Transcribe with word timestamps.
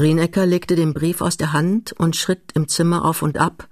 Rienecker 0.00 0.46
legte 0.46 0.76
den 0.76 0.94
Brief 0.94 1.20
aus 1.20 1.36
der 1.36 1.52
Hand 1.52 1.92
und 1.92 2.14
schritt 2.14 2.52
im 2.54 2.68
Zimmer 2.68 3.04
auf 3.04 3.22
und 3.22 3.36
ab, 3.36 3.68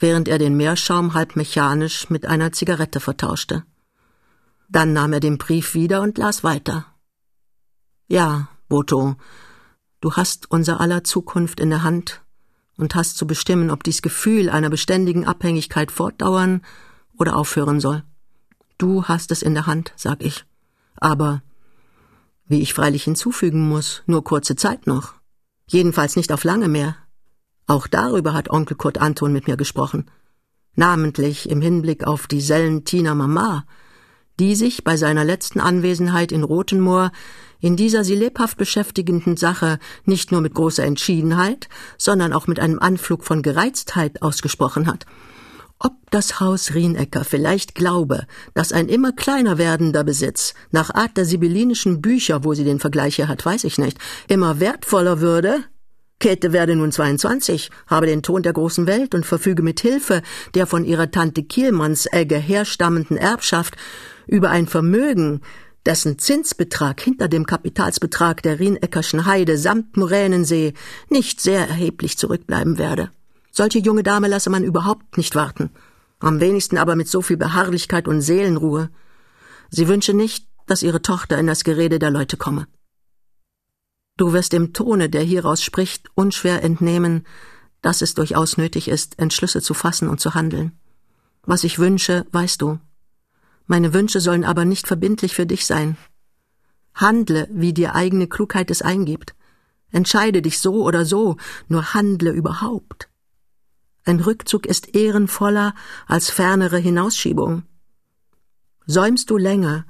während 0.00 0.26
er 0.26 0.38
den 0.38 0.56
Meerschaum 0.56 1.14
halb 1.14 1.36
mechanisch 1.36 2.10
mit 2.10 2.26
einer 2.26 2.50
Zigarette 2.50 2.98
vertauschte. 2.98 3.64
Dann 4.68 4.92
nahm 4.92 5.12
er 5.12 5.20
den 5.20 5.38
Brief 5.38 5.74
wieder 5.74 6.02
und 6.02 6.18
las 6.18 6.42
weiter. 6.42 6.86
Ja, 8.08 8.48
Boto, 8.68 9.14
du 10.00 10.12
hast 10.14 10.50
unser 10.50 10.80
aller 10.80 11.04
Zukunft 11.04 11.60
in 11.60 11.70
der 11.70 11.84
Hand 11.84 12.22
und 12.76 12.96
hast 12.96 13.16
zu 13.16 13.26
bestimmen, 13.26 13.70
ob 13.70 13.84
dies 13.84 14.02
Gefühl 14.02 14.50
einer 14.50 14.70
beständigen 14.70 15.26
Abhängigkeit 15.26 15.92
fortdauern 15.92 16.62
oder 17.16 17.36
aufhören 17.36 17.78
soll. 17.78 18.02
Du 18.78 19.04
hast 19.04 19.30
es 19.30 19.42
in 19.42 19.54
der 19.54 19.66
Hand, 19.66 19.92
sag 19.94 20.24
ich. 20.24 20.44
Aber, 20.96 21.42
wie 22.46 22.60
ich 22.60 22.74
freilich 22.74 23.04
hinzufügen 23.04 23.68
muss, 23.68 24.02
nur 24.06 24.24
kurze 24.24 24.56
Zeit 24.56 24.88
noch. 24.88 25.21
Jedenfalls 25.72 26.16
nicht 26.16 26.32
auf 26.32 26.44
lange 26.44 26.68
mehr. 26.68 26.96
Auch 27.66 27.86
darüber 27.86 28.34
hat 28.34 28.50
Onkel 28.50 28.76
Kurt 28.76 28.98
Anton 28.98 29.32
mit 29.32 29.46
mir 29.46 29.56
gesprochen. 29.56 30.10
Namentlich 30.74 31.48
im 31.48 31.62
Hinblick 31.62 32.04
auf 32.06 32.26
die 32.26 32.42
Sellentiner 32.42 33.14
Mama, 33.14 33.64
die 34.38 34.54
sich 34.54 34.84
bei 34.84 34.98
seiner 34.98 35.24
letzten 35.24 35.60
Anwesenheit 35.60 36.30
in 36.30 36.44
Rothenmoor 36.44 37.10
in 37.58 37.76
dieser 37.76 38.04
sie 38.04 38.16
lebhaft 38.16 38.58
beschäftigenden 38.58 39.38
Sache 39.38 39.78
nicht 40.04 40.30
nur 40.30 40.42
mit 40.42 40.52
großer 40.52 40.84
Entschiedenheit, 40.84 41.70
sondern 41.96 42.34
auch 42.34 42.46
mit 42.46 42.60
einem 42.60 42.78
Anflug 42.78 43.24
von 43.24 43.40
Gereiztheit 43.40 44.20
ausgesprochen 44.20 44.86
hat. 44.86 45.06
Ob 45.84 45.94
das 46.12 46.38
Haus 46.38 46.74
Rienecker 46.74 47.24
vielleicht 47.24 47.74
glaube, 47.74 48.28
dass 48.54 48.72
ein 48.72 48.88
immer 48.88 49.10
kleiner 49.10 49.58
werdender 49.58 50.04
Besitz, 50.04 50.54
nach 50.70 50.94
Art 50.94 51.16
der 51.16 51.24
sibyllinischen 51.24 52.00
Bücher, 52.00 52.44
wo 52.44 52.54
sie 52.54 52.62
den 52.62 52.78
Vergleich 52.78 53.16
hier 53.16 53.26
hat, 53.26 53.44
weiß 53.44 53.64
ich 53.64 53.78
nicht, 53.78 53.98
immer 54.28 54.60
wertvoller 54.60 55.20
würde, 55.20 55.64
Käthe 56.22 56.52
werde 56.52 56.76
nun 56.76 56.92
22, 56.92 57.68
habe 57.88 58.06
den 58.06 58.22
Ton 58.22 58.44
der 58.44 58.52
großen 58.52 58.86
Welt 58.86 59.12
und 59.12 59.26
verfüge 59.26 59.64
mit 59.64 59.80
Hilfe 59.80 60.22
der 60.54 60.68
von 60.68 60.84
ihrer 60.84 61.10
Tante 61.10 61.42
Kielmannsegge 61.42 62.36
herstammenden 62.36 63.16
Erbschaft 63.16 63.76
über 64.28 64.50
ein 64.50 64.68
Vermögen, 64.68 65.40
dessen 65.84 66.20
Zinsbetrag 66.20 67.00
hinter 67.00 67.26
dem 67.26 67.44
Kapitalsbetrag 67.44 68.40
der 68.40 68.60
Rieneckerschen 68.60 69.26
Heide 69.26 69.58
samt 69.58 69.96
Moränensee 69.96 70.74
nicht 71.10 71.40
sehr 71.40 71.66
erheblich 71.66 72.16
zurückbleiben 72.16 72.78
werde. 72.78 73.10
Solche 73.50 73.80
junge 73.80 74.04
Dame 74.04 74.28
lasse 74.28 74.48
man 74.48 74.62
überhaupt 74.62 75.16
nicht 75.18 75.34
warten, 75.34 75.70
am 76.20 76.38
wenigsten 76.38 76.78
aber 76.78 76.94
mit 76.94 77.08
so 77.08 77.20
viel 77.20 77.36
Beharrlichkeit 77.36 78.06
und 78.06 78.20
Seelenruhe. 78.20 78.90
Sie 79.70 79.88
wünsche 79.88 80.14
nicht, 80.14 80.46
dass 80.68 80.84
ihre 80.84 81.02
Tochter 81.02 81.36
in 81.38 81.48
das 81.48 81.64
Gerede 81.64 81.98
der 81.98 82.12
Leute 82.12 82.36
komme. 82.36 82.68
Du 84.16 84.32
wirst 84.32 84.52
dem 84.52 84.72
Tone, 84.72 85.08
der 85.08 85.22
hieraus 85.22 85.62
spricht, 85.62 86.10
unschwer 86.14 86.62
entnehmen, 86.62 87.26
dass 87.80 88.02
es 88.02 88.14
durchaus 88.14 88.56
nötig 88.56 88.88
ist, 88.88 89.18
Entschlüsse 89.18 89.62
zu 89.62 89.74
fassen 89.74 90.08
und 90.08 90.20
zu 90.20 90.34
handeln. 90.34 90.78
Was 91.44 91.64
ich 91.64 91.78
wünsche, 91.78 92.26
weißt 92.30 92.60
du. 92.62 92.78
Meine 93.66 93.94
Wünsche 93.94 94.20
sollen 94.20 94.44
aber 94.44 94.64
nicht 94.64 94.86
verbindlich 94.86 95.34
für 95.34 95.46
dich 95.46 95.66
sein. 95.66 95.96
Handle, 96.94 97.48
wie 97.50 97.72
dir 97.72 97.94
eigene 97.94 98.28
Klugheit 98.28 98.70
es 98.70 98.82
eingibt. 98.82 99.34
Entscheide 99.90 100.42
dich 100.42 100.58
so 100.58 100.84
oder 100.84 101.04
so, 101.04 101.36
nur 101.68 101.94
handle 101.94 102.30
überhaupt. 102.30 103.08
Ein 104.04 104.20
Rückzug 104.20 104.66
ist 104.66 104.94
ehrenvoller 104.94 105.74
als 106.06 106.30
fernere 106.30 106.78
Hinausschiebung. 106.78 107.64
Säumst 108.86 109.30
du 109.30 109.36
länger, 109.36 109.86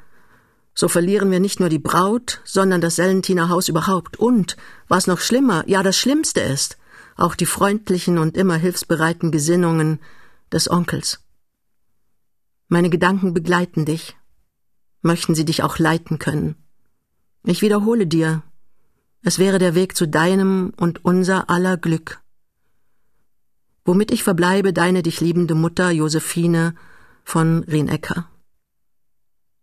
so 0.75 0.89
verlieren 0.89 1.31
wir 1.31 1.41
nicht 1.41 1.61
nur 1.61 1.69
die 1.69 1.79
Braut, 1.79 2.41
sondern 2.45 2.81
das 2.81 2.97
Sellentiner 2.97 3.49
Haus 3.49 3.69
überhaupt 3.69 4.19
und, 4.19 4.57
was 4.89 5.07
noch 5.07 5.21
schlimmer, 5.21 5.65
ja 5.67 5.83
das 5.83 5.99
Schlimmste 5.99 6.41
ist, 6.41 6.79
auch 7.17 7.35
die 7.35 7.47
freundlichen 7.47 8.19
und 8.19 8.37
immer 8.37 8.57
hilfsbereiten 8.57 9.31
Gesinnungen 9.31 10.01
des 10.51 10.71
Onkels. 10.71 11.21
Meine 12.69 12.89
Gedanken 12.89 13.35
begleiten 13.35 13.85
dich. 13.85 14.17
Möchten 15.03 15.35
sie 15.35 15.45
dich 15.45 15.63
auch 15.63 15.79
leiten 15.79 16.19
können. 16.19 16.57
Ich 17.45 17.61
wiederhole 17.61 18.07
dir, 18.07 18.43
es 19.23 19.39
wäre 19.39 19.59
der 19.59 19.75
Weg 19.75 19.97
zu 19.97 20.09
deinem 20.09 20.73
und 20.77 21.05
unser 21.05 21.51
aller 21.51 21.77
Glück. 21.77 22.23
Womit 23.85 24.11
ich 24.11 24.23
verbleibe 24.23 24.73
deine 24.73 25.03
dich 25.03 25.21
liebende 25.21 25.55
Mutter 25.55 25.91
Josephine 25.91 26.75
von 27.25 27.65
Rienecker. 27.65 28.32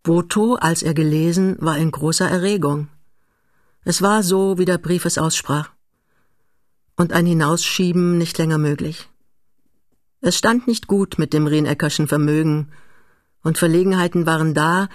Boto, 0.09 0.55
als 0.55 0.81
er 0.81 0.95
gelesen, 0.95 1.55
war 1.59 1.77
in 1.77 1.91
großer 1.91 2.27
Erregung. 2.27 2.87
Es 3.83 4.01
war 4.01 4.23
so, 4.23 4.57
wie 4.57 4.65
der 4.65 4.79
Brief 4.79 5.05
es 5.05 5.19
aussprach. 5.19 5.69
Und 6.95 7.13
ein 7.13 7.27
Hinausschieben 7.27 8.17
nicht 8.17 8.35
länger 8.39 8.57
möglich. 8.57 9.07
Es 10.19 10.35
stand 10.35 10.65
nicht 10.65 10.87
gut 10.87 11.19
mit 11.19 11.31
dem 11.31 11.45
Rieneckerschen 11.45 12.07
Vermögen, 12.07 12.71
und 13.43 13.59
Verlegenheiten 13.59 14.25
waren 14.25 14.55
da, 14.55 14.89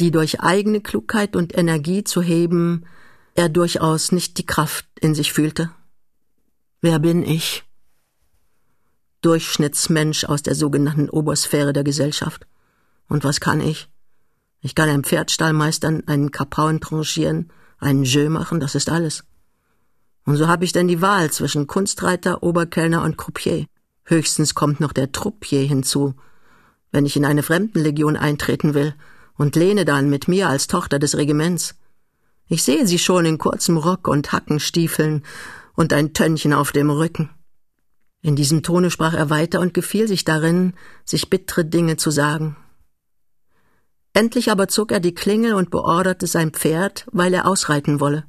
die 0.00 0.10
durch 0.10 0.40
eigene 0.40 0.80
Klugheit 0.80 1.36
und 1.36 1.56
Energie 1.56 2.02
zu 2.02 2.20
heben 2.20 2.86
er 3.36 3.48
durchaus 3.48 4.10
nicht 4.10 4.36
die 4.36 4.46
Kraft 4.46 4.86
in 5.00 5.14
sich 5.14 5.32
fühlte. 5.32 5.70
Wer 6.80 6.98
bin 6.98 7.22
ich? 7.22 7.62
Durchschnittsmensch 9.20 10.24
aus 10.24 10.42
der 10.42 10.56
sogenannten 10.56 11.08
Obersphäre 11.08 11.72
der 11.72 11.84
Gesellschaft. 11.84 12.48
Und 13.06 13.22
was 13.22 13.38
kann 13.38 13.60
ich? 13.60 13.88
Ich 14.66 14.74
kann 14.74 14.88
einen 14.88 15.04
Pferdstall 15.04 15.52
meistern, 15.52 16.02
einen 16.08 16.32
Kapauen 16.32 16.80
tranchieren, 16.80 17.52
einen 17.78 18.02
Jeu 18.02 18.28
machen, 18.30 18.58
das 18.58 18.74
ist 18.74 18.90
alles. 18.90 19.22
Und 20.24 20.38
so 20.38 20.48
habe 20.48 20.64
ich 20.64 20.72
denn 20.72 20.88
die 20.88 21.00
Wahl 21.00 21.30
zwischen 21.30 21.68
Kunstreiter, 21.68 22.42
Oberkellner 22.42 23.04
und 23.04 23.16
Croupier. 23.16 23.66
Höchstens 24.02 24.56
kommt 24.56 24.80
noch 24.80 24.92
der 24.92 25.12
Troupier 25.12 25.62
hinzu, 25.62 26.14
wenn 26.90 27.06
ich 27.06 27.16
in 27.16 27.24
eine 27.24 27.44
Fremdenlegion 27.44 28.16
eintreten 28.16 28.74
will 28.74 28.92
und 29.36 29.54
lehne 29.54 29.84
dann 29.84 30.10
mit 30.10 30.26
mir 30.26 30.48
als 30.48 30.66
Tochter 30.66 30.98
des 30.98 31.16
Regiments. 31.16 31.76
Ich 32.48 32.64
sehe 32.64 32.88
sie 32.88 32.98
schon 32.98 33.24
in 33.24 33.38
kurzem 33.38 33.76
Rock 33.76 34.08
und 34.08 34.32
Hackenstiefeln 34.32 35.22
und 35.76 35.92
ein 35.92 36.12
Tönnchen 36.12 36.52
auf 36.52 36.72
dem 36.72 36.90
Rücken. 36.90 37.30
In 38.20 38.34
diesem 38.34 38.64
Tone 38.64 38.90
sprach 38.90 39.14
er 39.14 39.30
weiter 39.30 39.60
und 39.60 39.74
gefiel 39.74 40.08
sich 40.08 40.24
darin, 40.24 40.72
sich 41.04 41.30
bittere 41.30 41.64
Dinge 41.64 41.98
zu 41.98 42.10
sagen. 42.10 42.56
Endlich 44.16 44.50
aber 44.50 44.66
zog 44.66 44.92
er 44.92 45.00
die 45.00 45.14
Klingel 45.14 45.52
und 45.52 45.68
beorderte 45.68 46.26
sein 46.26 46.52
Pferd, 46.52 47.04
weil 47.12 47.34
er 47.34 47.46
ausreiten 47.46 48.00
wolle. 48.00 48.24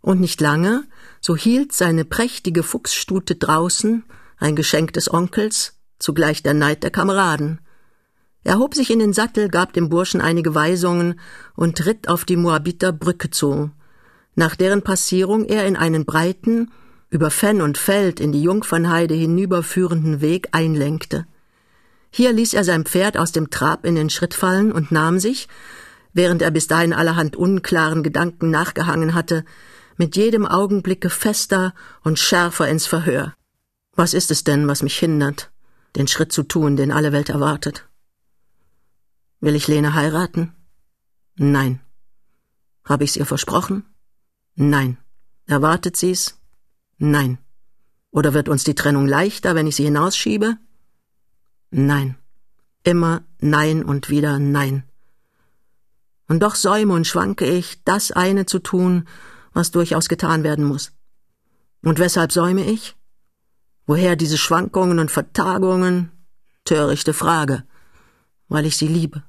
Und 0.00 0.20
nicht 0.20 0.40
lange, 0.40 0.84
so 1.20 1.34
hielt 1.34 1.72
seine 1.72 2.04
prächtige 2.04 2.62
Fuchsstute 2.62 3.34
draußen, 3.34 4.04
ein 4.36 4.54
Geschenk 4.54 4.92
des 4.92 5.12
Onkels, 5.12 5.80
zugleich 5.98 6.44
der 6.44 6.54
Neid 6.54 6.84
der 6.84 6.92
Kameraden. 6.92 7.60
Er 8.44 8.60
hob 8.60 8.76
sich 8.76 8.90
in 8.90 9.00
den 9.00 9.12
Sattel, 9.12 9.48
gab 9.48 9.72
dem 9.72 9.88
Burschen 9.88 10.20
einige 10.20 10.54
Weisungen 10.54 11.18
und 11.56 11.84
ritt 11.84 12.08
auf 12.08 12.24
die 12.24 12.36
Moabiter 12.36 12.92
Brücke 12.92 13.30
zu, 13.30 13.72
nach 14.36 14.54
deren 14.54 14.82
Passierung 14.82 15.44
er 15.44 15.66
in 15.66 15.74
einen 15.74 16.04
breiten, 16.04 16.70
über 17.10 17.32
Fenn 17.32 17.62
und 17.62 17.78
Feld 17.78 18.20
in 18.20 18.30
die 18.30 18.42
Jungfernheide 18.42 19.16
hinüberführenden 19.16 20.20
Weg 20.20 20.50
einlenkte. 20.52 21.26
Hier 22.10 22.32
ließ 22.32 22.54
er 22.54 22.64
sein 22.64 22.84
Pferd 22.84 23.16
aus 23.16 23.32
dem 23.32 23.50
Trab 23.50 23.84
in 23.84 23.94
den 23.94 24.10
Schritt 24.10 24.34
fallen 24.34 24.72
und 24.72 24.90
nahm 24.90 25.18
sich, 25.18 25.48
während 26.12 26.42
er 26.42 26.50
bis 26.50 26.66
dahin 26.66 26.92
allerhand 26.92 27.36
unklaren 27.36 28.02
Gedanken 28.02 28.50
nachgehangen 28.50 29.14
hatte, 29.14 29.44
mit 29.96 30.16
jedem 30.16 30.46
Augenblicke 30.46 31.10
fester 31.10 31.74
und 32.02 32.18
schärfer 32.18 32.68
ins 32.68 32.86
Verhör. 32.86 33.34
Was 33.94 34.14
ist 34.14 34.30
es 34.30 34.44
denn, 34.44 34.68
was 34.68 34.82
mich 34.82 34.98
hindert, 34.98 35.50
den 35.96 36.08
Schritt 36.08 36.32
zu 36.32 36.44
tun, 36.44 36.76
den 36.76 36.92
alle 36.92 37.12
Welt 37.12 37.28
erwartet? 37.28 37.88
Will 39.40 39.54
ich 39.54 39.68
Lene 39.68 39.94
heiraten? 39.94 40.54
Nein. 41.36 41.80
Habe 42.84 43.04
ich's 43.04 43.16
ihr 43.16 43.26
versprochen? 43.26 43.84
Nein. 44.54 44.98
Erwartet 45.46 45.96
sie's? 45.96 46.38
Nein. 46.96 47.38
Oder 48.10 48.34
wird 48.34 48.48
uns 48.48 48.64
die 48.64 48.74
Trennung 48.74 49.06
leichter, 49.06 49.54
wenn 49.54 49.66
ich 49.66 49.76
sie 49.76 49.84
hinausschiebe? 49.84 50.56
Nein. 51.70 52.16
Immer 52.84 53.22
Nein 53.40 53.84
und 53.84 54.08
wieder 54.08 54.38
Nein. 54.38 54.84
Und 56.28 56.40
doch 56.42 56.54
säume 56.54 56.92
und 56.92 57.06
schwanke 57.06 57.46
ich, 57.46 57.82
das 57.84 58.12
eine 58.12 58.46
zu 58.46 58.58
tun, 58.58 59.08
was 59.52 59.70
durchaus 59.70 60.08
getan 60.08 60.42
werden 60.42 60.64
muss. 60.64 60.92
Und 61.82 61.98
weshalb 61.98 62.32
säume 62.32 62.64
ich? 62.64 62.96
Woher 63.86 64.16
diese 64.16 64.36
Schwankungen 64.36 64.98
und 64.98 65.10
Vertagungen? 65.10 66.12
Törichte 66.64 67.14
Frage. 67.14 67.64
Weil 68.48 68.66
ich 68.66 68.76
sie 68.76 68.88
liebe. 68.88 69.22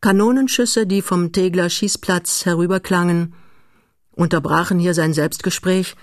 Kanonenschüsse, 0.00 0.86
die 0.86 1.00
vom 1.00 1.30
Tegler 1.30 1.70
Schießplatz 1.70 2.44
herüberklangen, 2.44 3.34
unterbrachen 4.10 4.80
hier 4.80 4.94
sein 4.94 5.14
Selbstgespräch 5.14 5.94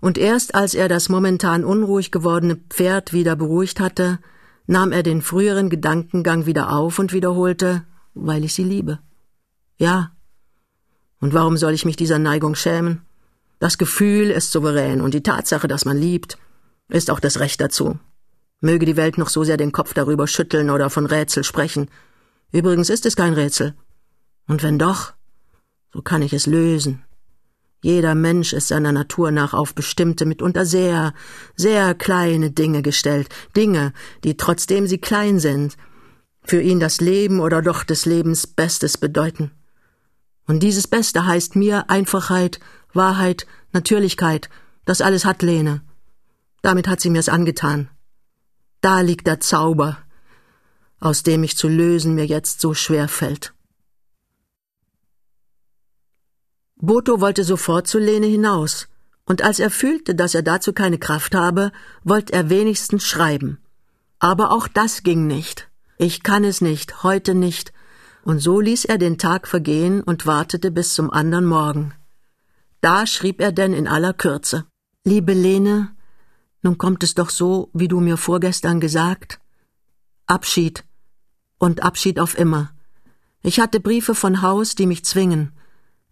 und 0.00 0.18
erst 0.18 0.54
als 0.54 0.74
er 0.74 0.88
das 0.88 1.08
momentan 1.08 1.64
unruhig 1.64 2.10
gewordene 2.10 2.56
Pferd 2.56 3.12
wieder 3.12 3.36
beruhigt 3.36 3.80
hatte, 3.80 4.18
nahm 4.66 4.92
er 4.92 5.02
den 5.02 5.22
früheren 5.22 5.68
Gedankengang 5.68 6.46
wieder 6.46 6.72
auf 6.72 6.98
und 6.98 7.12
wiederholte, 7.12 7.84
weil 8.14 8.44
ich 8.44 8.54
sie 8.54 8.64
liebe. 8.64 8.98
Ja. 9.76 10.12
Und 11.20 11.34
warum 11.34 11.56
soll 11.56 11.74
ich 11.74 11.84
mich 11.84 11.96
dieser 11.96 12.18
Neigung 12.18 12.54
schämen? 12.54 13.02
Das 13.58 13.76
Gefühl 13.76 14.30
ist 14.30 14.52
souverän 14.52 15.02
und 15.02 15.12
die 15.12 15.22
Tatsache, 15.22 15.68
dass 15.68 15.84
man 15.84 15.98
liebt, 15.98 16.38
ist 16.88 17.10
auch 17.10 17.20
das 17.20 17.40
Recht 17.40 17.60
dazu. 17.60 17.98
Möge 18.60 18.86
die 18.86 18.96
Welt 18.96 19.18
noch 19.18 19.28
so 19.28 19.44
sehr 19.44 19.56
den 19.56 19.72
Kopf 19.72 19.92
darüber 19.92 20.26
schütteln 20.26 20.70
oder 20.70 20.88
von 20.88 21.06
Rätsel 21.06 21.44
sprechen. 21.44 21.90
Übrigens 22.52 22.90
ist 22.90 23.06
es 23.06 23.16
kein 23.16 23.34
Rätsel. 23.34 23.74
Und 24.48 24.62
wenn 24.62 24.78
doch, 24.78 25.12
so 25.92 26.00
kann 26.00 26.22
ich 26.22 26.32
es 26.32 26.46
lösen. 26.46 27.02
Jeder 27.82 28.14
Mensch 28.14 28.52
ist 28.52 28.68
seiner 28.68 28.92
Natur 28.92 29.30
nach 29.30 29.54
auf 29.54 29.74
bestimmte, 29.74 30.26
mitunter 30.26 30.66
sehr, 30.66 31.14
sehr 31.56 31.94
kleine 31.94 32.50
Dinge 32.50 32.82
gestellt, 32.82 33.28
Dinge, 33.56 33.92
die 34.22 34.36
trotzdem 34.36 34.86
sie 34.86 34.98
klein 34.98 35.38
sind, 35.38 35.76
für 36.42 36.60
ihn 36.60 36.80
das 36.80 37.00
Leben 37.00 37.40
oder 37.40 37.62
doch 37.62 37.84
des 37.84 38.04
Lebens 38.04 38.46
Bestes 38.46 38.98
bedeuten. 38.98 39.50
Und 40.46 40.62
dieses 40.62 40.88
Beste 40.88 41.26
heißt 41.26 41.56
mir 41.56 41.88
Einfachheit, 41.88 42.60
Wahrheit, 42.92 43.46
Natürlichkeit, 43.72 44.50
das 44.84 45.00
alles 45.00 45.24
hat 45.24 45.42
Lene. 45.42 45.82
Damit 46.60 46.88
hat 46.88 47.00
sie 47.00 47.10
mir's 47.10 47.28
angetan. 47.28 47.88
Da 48.80 49.00
liegt 49.00 49.26
der 49.26 49.40
Zauber, 49.40 49.98
aus 50.98 51.22
dem 51.22 51.42
mich 51.42 51.56
zu 51.56 51.68
lösen 51.68 52.14
mir 52.14 52.26
jetzt 52.26 52.60
so 52.60 52.74
schwer 52.74 53.08
fällt. 53.08 53.54
Boto 56.80 57.20
wollte 57.20 57.44
sofort 57.44 57.86
zu 57.86 57.98
Lene 57.98 58.26
hinaus, 58.26 58.88
und 59.26 59.42
als 59.42 59.60
er 59.60 59.70
fühlte, 59.70 60.14
dass 60.14 60.34
er 60.34 60.42
dazu 60.42 60.72
keine 60.72 60.98
Kraft 60.98 61.34
habe, 61.34 61.72
wollte 62.02 62.32
er 62.32 62.50
wenigstens 62.50 63.04
schreiben. 63.04 63.58
Aber 64.18 64.50
auch 64.50 64.66
das 64.66 65.02
ging 65.02 65.26
nicht. 65.26 65.68
Ich 65.98 66.22
kann 66.22 66.44
es 66.44 66.60
nicht, 66.60 67.02
heute 67.02 67.34
nicht. 67.34 67.72
Und 68.24 68.40
so 68.40 68.60
ließ 68.60 68.86
er 68.86 68.98
den 68.98 69.18
Tag 69.18 69.46
vergehen 69.46 70.02
und 70.02 70.26
wartete 70.26 70.70
bis 70.70 70.94
zum 70.94 71.10
andern 71.10 71.44
Morgen. 71.44 71.94
Da 72.80 73.06
schrieb 73.06 73.40
er 73.40 73.52
denn 73.52 73.72
in 73.72 73.86
aller 73.86 74.12
Kürze. 74.14 74.64
Liebe 75.04 75.32
Lene, 75.32 75.90
nun 76.62 76.78
kommt 76.78 77.02
es 77.02 77.14
doch 77.14 77.30
so, 77.30 77.70
wie 77.72 77.88
du 77.88 78.00
mir 78.00 78.16
vorgestern 78.16 78.80
gesagt. 78.80 79.40
Abschied. 80.26 80.84
Und 81.58 81.82
Abschied 81.82 82.18
auf 82.18 82.38
immer. 82.38 82.72
Ich 83.42 83.60
hatte 83.60 83.80
Briefe 83.80 84.14
von 84.14 84.42
Haus, 84.42 84.74
die 84.74 84.86
mich 84.86 85.04
zwingen. 85.04 85.52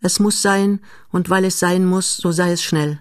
Es 0.01 0.21
muss 0.21 0.43
sein, 0.43 0.81
und 1.11 1.29
weil 1.31 1.45
es 1.45 1.59
sein 1.59 1.85
muss, 1.85 2.17
so 2.17 2.31
sei 2.31 2.53
es 2.53 2.63
schnell. 2.63 3.01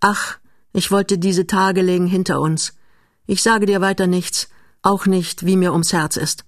Ach, 0.00 0.38
ich 0.72 0.90
wollte 0.90 1.18
diese 1.18 1.46
Tage 1.46 1.82
legen 1.82 2.06
hinter 2.06 2.40
uns. 2.40 2.74
Ich 3.26 3.42
sage 3.42 3.66
dir 3.66 3.80
weiter 3.80 4.06
nichts, 4.06 4.48
auch 4.82 5.06
nicht, 5.06 5.44
wie 5.44 5.56
mir 5.56 5.72
ums 5.72 5.92
Herz 5.92 6.16
ist. 6.16 6.44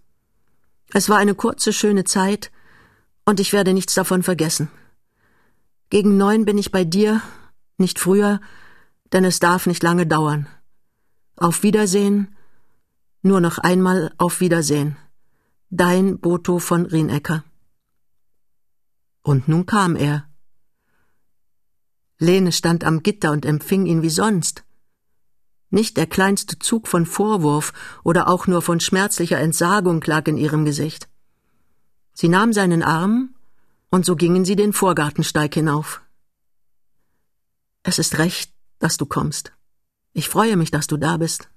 Es 0.93 1.09
war 1.09 1.19
eine 1.19 1.35
kurze, 1.35 1.73
schöne 1.73 2.05
Zeit, 2.05 2.51
und 3.25 3.39
ich 3.39 3.53
werde 3.53 3.75
nichts 3.75 3.95
davon 3.95 4.23
vergessen. 4.23 4.71
Gegen 5.91 6.17
neun 6.17 6.45
bin 6.45 6.59
ich 6.59 6.71
bei 6.71 6.85
dir, 6.85 7.21
nicht 7.77 7.99
früher, 7.99 8.41
denn 9.13 9.25
es 9.25 9.41
darf 9.41 9.67
nicht 9.67 9.83
lange 9.83 10.07
dauern. 10.07 10.47
Auf 11.37 11.63
Wiedersehen, 11.63 12.37
nur 13.23 13.41
noch 13.41 13.59
einmal 13.59 14.13
auf 14.19 14.41
Wiedersehen. 14.41 14.97
Dein 15.69 16.19
Boto 16.19 16.59
von 16.59 16.87
Rienecker. 16.87 17.45
Und 19.23 19.49
nun 19.49 19.67
kam 19.67 19.97
er. 19.97 20.29
Lene 22.19 22.53
stand 22.53 22.85
am 22.85 23.03
Gitter 23.03 23.33
und 23.33 23.45
empfing 23.45 23.87
ihn 23.87 24.03
wie 24.03 24.11
sonst. 24.11 24.65
Nicht 25.71 25.97
der 25.97 26.07
kleinste 26.07 26.59
Zug 26.59 26.89
von 26.89 27.07
Vorwurf 27.07 27.73
oder 28.03 28.29
auch 28.29 28.47
nur 28.47 28.61
von 28.61 28.81
schmerzlicher 28.81 29.39
Entsagung 29.39 30.03
lag 30.05 30.27
in 30.27 30.37
ihrem 30.37 30.65
Gesicht. 30.65 31.09
Sie 32.13 32.29
nahm 32.29 32.53
seinen 32.53 32.83
Arm, 32.83 33.35
und 33.91 34.05
so 34.05 34.17
gingen 34.17 34.45
sie 34.45 34.57
den 34.57 34.73
Vorgartensteig 34.73 35.55
hinauf. 35.55 36.03
Es 37.83 37.99
ist 37.99 38.19
recht, 38.19 38.53
dass 38.79 38.97
du 38.97 39.07
kommst. 39.07 39.53
Ich 40.13 40.29
freue 40.29 40.57
mich, 40.57 40.71
dass 40.71 40.87
du 40.87 40.97
da 40.97 41.17
bist. 41.17 41.51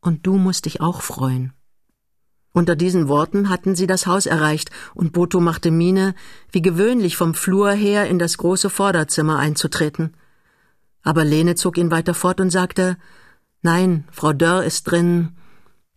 Und 0.00 0.26
du 0.26 0.36
musst 0.36 0.64
dich 0.64 0.80
auch 0.80 1.02
freuen. 1.02 1.52
Unter 2.58 2.74
diesen 2.74 3.06
Worten 3.06 3.50
hatten 3.50 3.76
sie 3.76 3.86
das 3.86 4.08
Haus 4.08 4.26
erreicht, 4.26 4.72
und 4.92 5.12
Boto 5.12 5.38
machte 5.38 5.70
Miene, 5.70 6.16
wie 6.50 6.60
gewöhnlich 6.60 7.16
vom 7.16 7.34
Flur 7.34 7.70
her 7.70 8.08
in 8.08 8.18
das 8.18 8.36
große 8.36 8.68
Vorderzimmer 8.68 9.38
einzutreten. 9.38 10.16
Aber 11.04 11.22
Lene 11.24 11.54
zog 11.54 11.78
ihn 11.78 11.92
weiter 11.92 12.14
fort 12.14 12.40
und 12.40 12.50
sagte 12.50 12.96
Nein, 13.62 14.08
Frau 14.10 14.32
Dörr 14.32 14.64
ist 14.64 14.90
drin. 14.90 15.36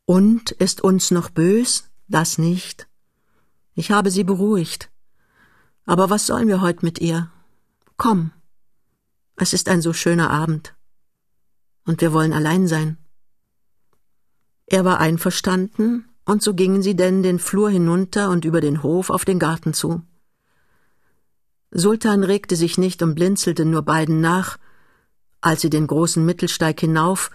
Und 0.05 0.51
ist 0.51 0.81
uns 0.81 1.09
noch 1.09 1.31
bös? 1.31 1.89
Das 2.07 2.37
nicht. 2.37 2.87
Ich 3.73 3.89
habe 3.89 4.11
sie 4.11 4.23
beruhigt. 4.23 4.91
Aber 5.87 6.11
was 6.11 6.27
sollen 6.27 6.47
wir 6.47 6.61
heut 6.61 6.83
mit 6.83 6.99
ihr? 7.01 7.31
Komm. 7.97 8.33
Es 9.35 9.53
ist 9.53 9.67
ein 9.67 9.81
so 9.81 9.93
schöner 9.93 10.29
Abend. 10.29 10.75
Und 11.85 12.01
wir 12.01 12.13
wollen 12.13 12.33
allein 12.33 12.67
sein. 12.67 12.99
Er 14.67 14.85
war 14.85 14.99
einverstanden, 14.99 16.05
und 16.31 16.41
so 16.41 16.53
gingen 16.53 16.81
sie 16.81 16.95
denn 16.95 17.23
den 17.23 17.39
Flur 17.39 17.69
hinunter 17.69 18.29
und 18.29 18.45
über 18.45 18.61
den 18.61 18.83
Hof 18.83 19.09
auf 19.09 19.25
den 19.25 19.37
Garten 19.37 19.73
zu. 19.73 20.01
Sultan 21.71 22.23
regte 22.23 22.55
sich 22.55 22.77
nicht 22.77 23.03
und 23.03 23.15
blinzelte 23.15 23.65
nur 23.65 23.81
beiden 23.81 24.21
nach, 24.21 24.57
als 25.41 25.59
sie 25.59 25.69
den 25.69 25.87
großen 25.87 26.25
Mittelsteig 26.25 26.79
hinauf 26.79 27.31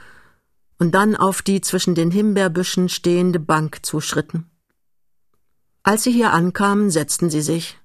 und 0.78 0.94
dann 0.94 1.14
auf 1.14 1.42
die 1.42 1.60
zwischen 1.60 1.94
den 1.94 2.10
Himbeerbüschen 2.10 2.88
stehende 2.88 3.38
Bank 3.38 3.84
zuschritten. 3.84 4.50
Als 5.82 6.04
sie 6.04 6.12
hier 6.12 6.32
ankamen, 6.32 6.90
setzten 6.90 7.28
sie 7.28 7.42
sich. 7.42 7.78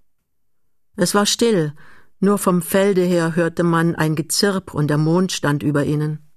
Es 0.95 1.13
war 1.13 1.25
still, 1.25 1.73
nur 2.21 2.37
vom 2.37 2.61
Felde 2.61 3.03
her 3.03 3.35
hörte 3.35 3.63
man 3.63 3.95
ein 3.95 4.15
Gezirp 4.15 4.73
und 4.73 4.87
der 4.87 4.97
Mond 4.97 5.33
stand 5.33 5.61
über 5.61 5.83
ihnen. 5.83 6.31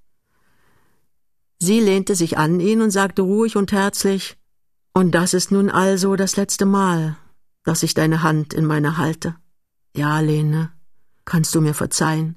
Sie 1.60 1.78
lehnte 1.78 2.16
sich 2.16 2.38
an 2.38 2.58
ihn 2.58 2.80
und 2.80 2.90
sagte 2.90 3.22
ruhig 3.22 3.54
und 3.54 3.70
herzlich 3.70 4.36
und 4.94 5.10
das 5.10 5.34
ist 5.34 5.50
nun 5.50 5.70
also 5.70 6.16
das 6.16 6.36
letzte 6.36 6.66
Mal, 6.66 7.16
dass 7.64 7.82
ich 7.82 7.94
deine 7.94 8.22
Hand 8.22 8.54
in 8.54 8.64
meiner 8.64 8.96
halte. 8.96 9.36
Ja, 9.94 10.20
Lene, 10.20 10.72
kannst 11.24 11.54
du 11.54 11.60
mir 11.60 11.74
verzeihen? 11.74 12.36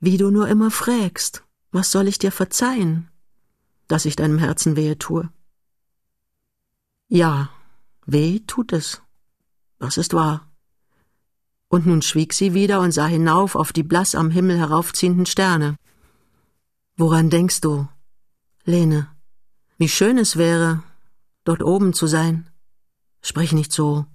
Wie 0.00 0.18
du 0.18 0.30
nur 0.30 0.48
immer 0.48 0.70
frägst, 0.70 1.42
was 1.72 1.90
soll 1.90 2.08
ich 2.08 2.18
dir 2.18 2.30
verzeihen, 2.30 3.08
dass 3.88 4.04
ich 4.04 4.16
deinem 4.16 4.38
Herzen 4.38 4.76
wehe 4.76 4.98
tue? 4.98 5.30
Ja, 7.08 7.48
weh 8.04 8.40
tut 8.40 8.72
es. 8.72 9.00
Das 9.78 9.96
ist 9.96 10.12
wahr. 10.12 10.46
Und 11.68 11.86
nun 11.86 12.02
schwieg 12.02 12.34
sie 12.34 12.54
wieder 12.54 12.80
und 12.80 12.92
sah 12.92 13.06
hinauf 13.06 13.56
auf 13.56 13.72
die 13.72 13.82
blass 13.82 14.14
am 14.14 14.30
Himmel 14.30 14.58
heraufziehenden 14.58 15.26
Sterne. 15.26 15.76
Woran 16.96 17.30
denkst 17.30 17.60
du, 17.62 17.88
Lene? 18.64 19.08
Wie 19.78 19.88
schön 19.88 20.18
es 20.18 20.36
wäre, 20.36 20.82
dort 21.44 21.62
oben 21.62 21.92
zu 21.92 22.06
sein. 22.06 22.50
Sprich 23.22 23.52
nicht 23.52 23.72
so. 23.72 24.06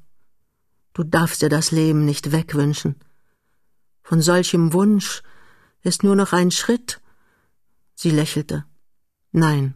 Du 0.93 1.03
darfst 1.03 1.41
dir 1.41 1.49
das 1.49 1.71
Leben 1.71 2.05
nicht 2.05 2.31
wegwünschen. 2.31 2.95
Von 4.01 4.21
solchem 4.21 4.73
Wunsch 4.73 5.23
ist 5.81 6.03
nur 6.03 6.15
noch 6.15 6.33
ein 6.33 6.51
Schritt. 6.51 6.99
Sie 7.95 8.09
lächelte. 8.09 8.65
Nein, 9.31 9.75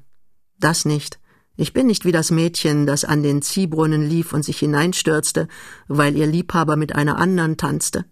das 0.60 0.86
nicht. 0.86 1.20
Ich 1.56 1.72
bin 1.72 1.86
nicht 1.86 2.04
wie 2.04 2.12
das 2.12 2.32
Mädchen, 2.32 2.88
das 2.88 3.06
an 3.06 3.22
den 3.22 3.42
Ziehbrunnen 3.44 4.02
lief 4.02 4.34
und 4.34 4.44
sich 4.44 4.60
hineinstürzte, 4.60 5.48
weil 5.88 6.18
ihr 6.18 6.26
Liebhaber 6.26 6.76
mit 6.76 6.96
einer 6.96 7.18
anderen 7.18 7.58
tanzte. 7.58 8.06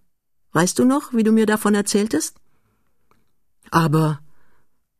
Weißt 0.51 0.77
du 0.77 0.85
noch, 0.85 1.13
wie 1.13 1.23
du 1.23 1.31
mir 1.31 1.47
davon 1.47 1.73
erzähltest? 1.73 2.37
Aber 3.71 4.19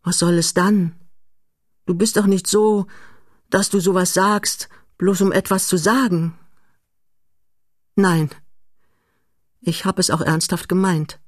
was 0.01 0.17
soll 0.17 0.36
es 0.36 0.53
dann? 0.53 0.95
Du 1.86 1.93
bist 1.93 2.17
doch 2.17 2.25
nicht 2.25 2.48
so, 2.48 2.88
dass 3.51 3.70
du 3.70 3.79
sowas 3.79 4.13
sagst, 4.13 4.70
bloß 4.98 5.22
um 5.22 5.31
etwas 5.31 5.67
zu 5.67 5.77
sagen. 5.77 6.38
Nein, 7.96 8.31
ich 9.60 9.86
hab 9.86 10.00
es 10.00 10.10
auch 10.10 10.22
ernsthaft 10.22 10.67
gemeint. 10.67 11.20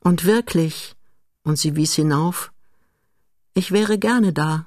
Und 0.00 0.24
wirklich, 0.24 0.94
und 1.42 1.58
sie 1.58 1.74
wies 1.74 1.94
hinauf, 1.94 2.52
ich 3.54 3.72
wäre 3.72 3.98
gerne 3.98 4.32
da. 4.32 4.66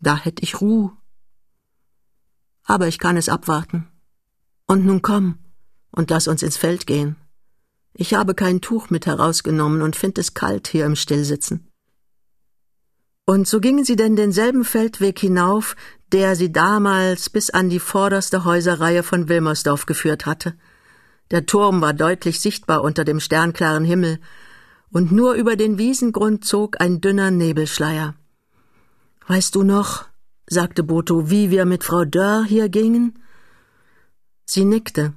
Da 0.00 0.16
hätt 0.16 0.42
ich 0.42 0.60
Ruh. 0.60 0.90
Aber 2.64 2.88
ich 2.88 2.98
kann 2.98 3.16
es 3.16 3.28
abwarten. 3.28 3.88
Und 4.66 4.84
nun 4.84 5.00
komm 5.00 5.38
und 5.92 6.10
lass 6.10 6.28
uns 6.28 6.42
ins 6.42 6.56
Feld 6.56 6.86
gehen. 6.86 7.16
Ich 7.94 8.14
habe 8.14 8.34
kein 8.34 8.60
Tuch 8.60 8.90
mit 8.90 9.06
herausgenommen 9.06 9.82
und 9.82 9.96
find 9.96 10.18
es 10.18 10.34
kalt 10.34 10.68
hier 10.68 10.86
im 10.86 10.96
Stillsitzen. 10.96 11.69
Und 13.30 13.46
so 13.46 13.60
gingen 13.60 13.84
sie 13.84 13.94
denn 13.94 14.16
denselben 14.16 14.64
Feldweg 14.64 15.16
hinauf, 15.20 15.76
der 16.10 16.34
sie 16.34 16.50
damals 16.50 17.30
bis 17.30 17.48
an 17.50 17.68
die 17.68 17.78
vorderste 17.78 18.44
Häuserreihe 18.44 19.04
von 19.04 19.28
Wilmersdorf 19.28 19.86
geführt 19.86 20.26
hatte. 20.26 20.54
Der 21.30 21.46
Turm 21.46 21.80
war 21.80 21.92
deutlich 21.92 22.40
sichtbar 22.40 22.82
unter 22.82 23.04
dem 23.04 23.20
sternklaren 23.20 23.84
Himmel, 23.84 24.18
und 24.90 25.12
nur 25.12 25.34
über 25.34 25.54
den 25.54 25.78
Wiesengrund 25.78 26.44
zog 26.44 26.80
ein 26.80 27.00
dünner 27.00 27.30
Nebelschleier. 27.30 28.16
Weißt 29.28 29.54
du 29.54 29.62
noch, 29.62 30.06
sagte 30.48 30.82
Boto, 30.82 31.30
wie 31.30 31.52
wir 31.52 31.66
mit 31.66 31.84
Frau 31.84 32.04
Dörr 32.04 32.44
hier 32.44 32.68
gingen? 32.68 33.16
Sie 34.44 34.64
nickte. 34.64 35.12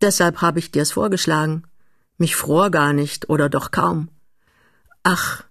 Deshalb 0.00 0.40
habe 0.40 0.60
ich 0.60 0.70
dir's 0.70 0.92
vorgeschlagen. 0.92 1.64
Mich 2.16 2.36
fror 2.36 2.70
gar 2.70 2.94
nicht 2.94 3.28
oder 3.28 3.50
doch 3.50 3.70
kaum. 3.70 4.08
Ach, 5.02 5.44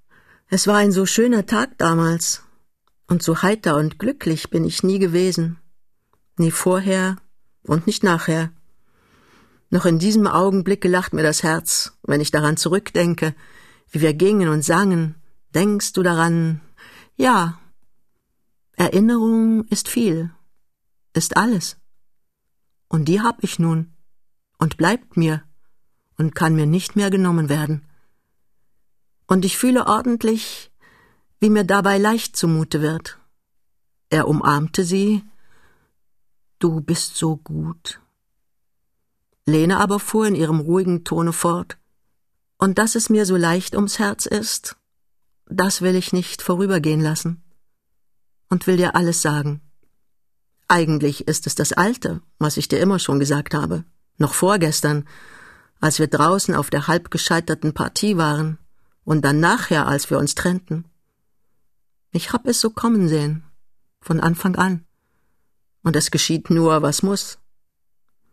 es 0.50 0.66
war 0.68 0.78
ein 0.78 0.92
so 0.92 1.06
schöner 1.06 1.46
Tag 1.46 1.78
damals. 1.78 2.44
Und 3.08 3.24
so 3.24 3.42
heiter 3.42 3.78
und 3.78 4.00
glücklich 4.00 4.50
bin 4.50 4.66
ich 4.66 4.84
nie 4.84 5.00
gewesen. 5.00 5.60
Nie 6.38 6.52
vorher 6.52 7.18
und 7.64 7.88
nicht 7.88 8.04
nachher. 8.04 8.52
Noch 9.70 9.86
in 9.86 10.00
diesem 10.00 10.28
Augenblicke 10.28 10.88
lacht 10.88 11.14
mir 11.14 11.24
das 11.24 11.44
Herz, 11.44 11.98
wenn 12.04 12.22
ich 12.22 12.32
daran 12.32 12.58
zurückdenke, 12.58 13.36
wie 13.92 14.02
wir 14.02 14.14
gingen 14.14 14.50
und 14.50 14.64
sangen. 14.64 15.16
Denkst 15.54 15.94
du 15.94 16.04
daran? 16.04 16.62
Ja. 17.16 17.60
Erinnerung 18.74 19.66
ist 19.66 19.90
viel, 19.90 20.32
ist 21.14 21.36
alles. 21.36 21.78
Und 22.88 23.06
die 23.06 23.22
hab 23.22 23.44
ich 23.44 23.60
nun 23.60 23.94
und 24.60 24.78
bleibt 24.78 25.18
mir 25.18 25.44
und 26.18 26.36
kann 26.36 26.56
mir 26.56 26.68
nicht 26.68 26.96
mehr 26.96 27.10
genommen 27.10 27.50
werden. 27.50 27.86
Und 29.28 29.46
ich 29.46 29.58
fühle 29.58 29.88
ordentlich, 29.88 30.72
wie 31.40 31.50
mir 31.50 31.64
dabei 31.64 31.98
leicht 31.98 32.36
zumute 32.36 32.82
wird. 32.82 33.20
Er 34.10 34.28
umarmte 34.28 34.84
sie. 34.84 35.24
Du 36.60 36.82
bist 36.82 37.18
so 37.18 37.38
gut. 37.38 38.00
Lene 39.46 39.78
aber 39.78 40.00
fuhr 40.00 40.28
in 40.28 40.36
ihrem 40.36 40.60
ruhigen 40.60 41.04
Tone 41.04 41.34
fort. 41.34 41.78
Und 42.58 42.80
dass 42.80 42.96
es 42.96 43.10
mir 43.10 43.26
so 43.26 43.36
leicht 43.36 43.76
ums 43.76 44.00
Herz 44.00 44.26
ist, 44.26 44.76
das 45.46 45.82
will 45.82 45.96
ich 45.96 46.12
nicht 46.12 46.42
vorübergehen 46.42 47.02
lassen. 47.02 47.44
Und 48.50 48.66
will 48.66 48.78
dir 48.78 48.96
alles 48.96 49.22
sagen. 49.22 49.62
Eigentlich 50.68 51.28
ist 51.28 51.48
es 51.48 51.56
das 51.56 51.74
Alte, 51.74 52.22
was 52.40 52.58
ich 52.58 52.68
dir 52.68 52.80
immer 52.80 53.00
schon 53.00 53.20
gesagt 53.20 53.54
habe. 53.54 53.86
Noch 54.18 54.34
vorgestern, 54.34 55.08
als 55.80 56.00
wir 56.00 56.08
draußen 56.08 56.56
auf 56.56 56.70
der 56.70 56.88
halb 56.88 57.12
gescheiterten 57.12 57.74
Partie 57.74 58.18
waren. 58.18 58.58
Und 59.08 59.24
dann 59.24 59.40
nachher, 59.40 59.88
als 59.88 60.10
wir 60.10 60.18
uns 60.18 60.36
trennten. 60.36 60.84
Ich 62.12 62.34
hab 62.34 62.46
es 62.46 62.60
so 62.60 62.70
kommen 62.70 63.08
sehen. 63.08 63.44
Von 64.02 64.20
Anfang 64.20 64.56
an. 64.58 64.86
Und 65.82 65.96
es 65.96 66.12
geschieht 66.12 66.50
nur, 66.50 66.82
was 66.82 67.04
muss 67.04 67.38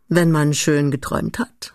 wenn 0.07 0.31
man 0.31 0.53
schön 0.53 0.91
geträumt 0.91 1.39
hat. 1.39 1.73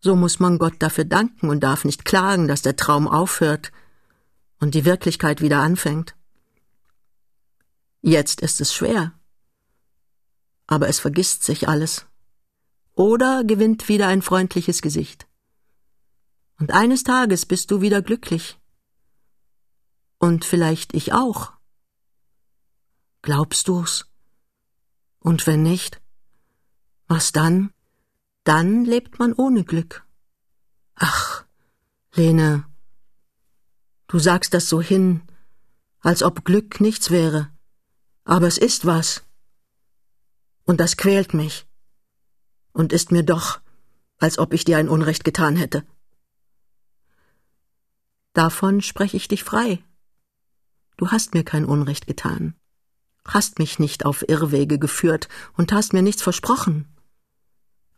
So 0.00 0.14
muss 0.14 0.38
man 0.38 0.58
Gott 0.58 0.74
dafür 0.78 1.04
danken 1.04 1.48
und 1.48 1.60
darf 1.60 1.84
nicht 1.84 2.04
klagen, 2.04 2.46
dass 2.46 2.62
der 2.62 2.76
Traum 2.76 3.08
aufhört 3.08 3.72
und 4.60 4.74
die 4.74 4.84
Wirklichkeit 4.84 5.40
wieder 5.40 5.60
anfängt. 5.60 6.14
Jetzt 8.00 8.40
ist 8.40 8.60
es 8.60 8.72
schwer, 8.72 9.12
aber 10.68 10.88
es 10.88 11.00
vergisst 11.00 11.42
sich 11.42 11.68
alles 11.68 12.06
oder 12.94 13.42
gewinnt 13.44 13.88
wieder 13.88 14.06
ein 14.06 14.22
freundliches 14.22 14.82
Gesicht. 14.82 15.27
Und 16.58 16.72
eines 16.72 17.04
Tages 17.04 17.46
bist 17.46 17.70
du 17.70 17.80
wieder 17.80 18.02
glücklich. 18.02 18.58
Und 20.18 20.44
vielleicht 20.44 20.92
ich 20.94 21.12
auch. 21.12 21.52
Glaubst 23.22 23.68
du's? 23.68 24.06
Und 25.20 25.46
wenn 25.46 25.62
nicht? 25.62 26.00
Was 27.06 27.32
dann? 27.32 27.72
Dann 28.42 28.84
lebt 28.84 29.18
man 29.18 29.32
ohne 29.32 29.64
Glück. 29.64 30.04
Ach, 30.94 31.44
Lene, 32.14 32.64
du 34.08 34.18
sagst 34.18 34.52
das 34.54 34.68
so 34.68 34.80
hin, 34.82 35.22
als 36.00 36.22
ob 36.22 36.44
Glück 36.44 36.80
nichts 36.80 37.10
wäre. 37.10 37.50
Aber 38.24 38.46
es 38.48 38.58
ist 38.58 38.84
was. 38.84 39.22
Und 40.64 40.80
das 40.80 40.96
quält 40.96 41.34
mich. 41.34 41.66
Und 42.72 42.92
ist 42.92 43.12
mir 43.12 43.22
doch, 43.22 43.60
als 44.18 44.38
ob 44.38 44.52
ich 44.52 44.64
dir 44.64 44.78
ein 44.78 44.88
Unrecht 44.88 45.24
getan 45.24 45.56
hätte. 45.56 45.86
Davon 48.38 48.82
spreche 48.82 49.16
ich 49.16 49.26
dich 49.26 49.42
frei. 49.42 49.82
Du 50.96 51.08
hast 51.08 51.34
mir 51.34 51.42
kein 51.42 51.64
Unrecht 51.64 52.06
getan, 52.06 52.54
hast 53.24 53.58
mich 53.58 53.80
nicht 53.80 54.04
auf 54.06 54.28
Irrwege 54.28 54.78
geführt 54.78 55.28
und 55.56 55.72
hast 55.72 55.92
mir 55.92 56.02
nichts 56.02 56.22
versprochen. 56.22 56.86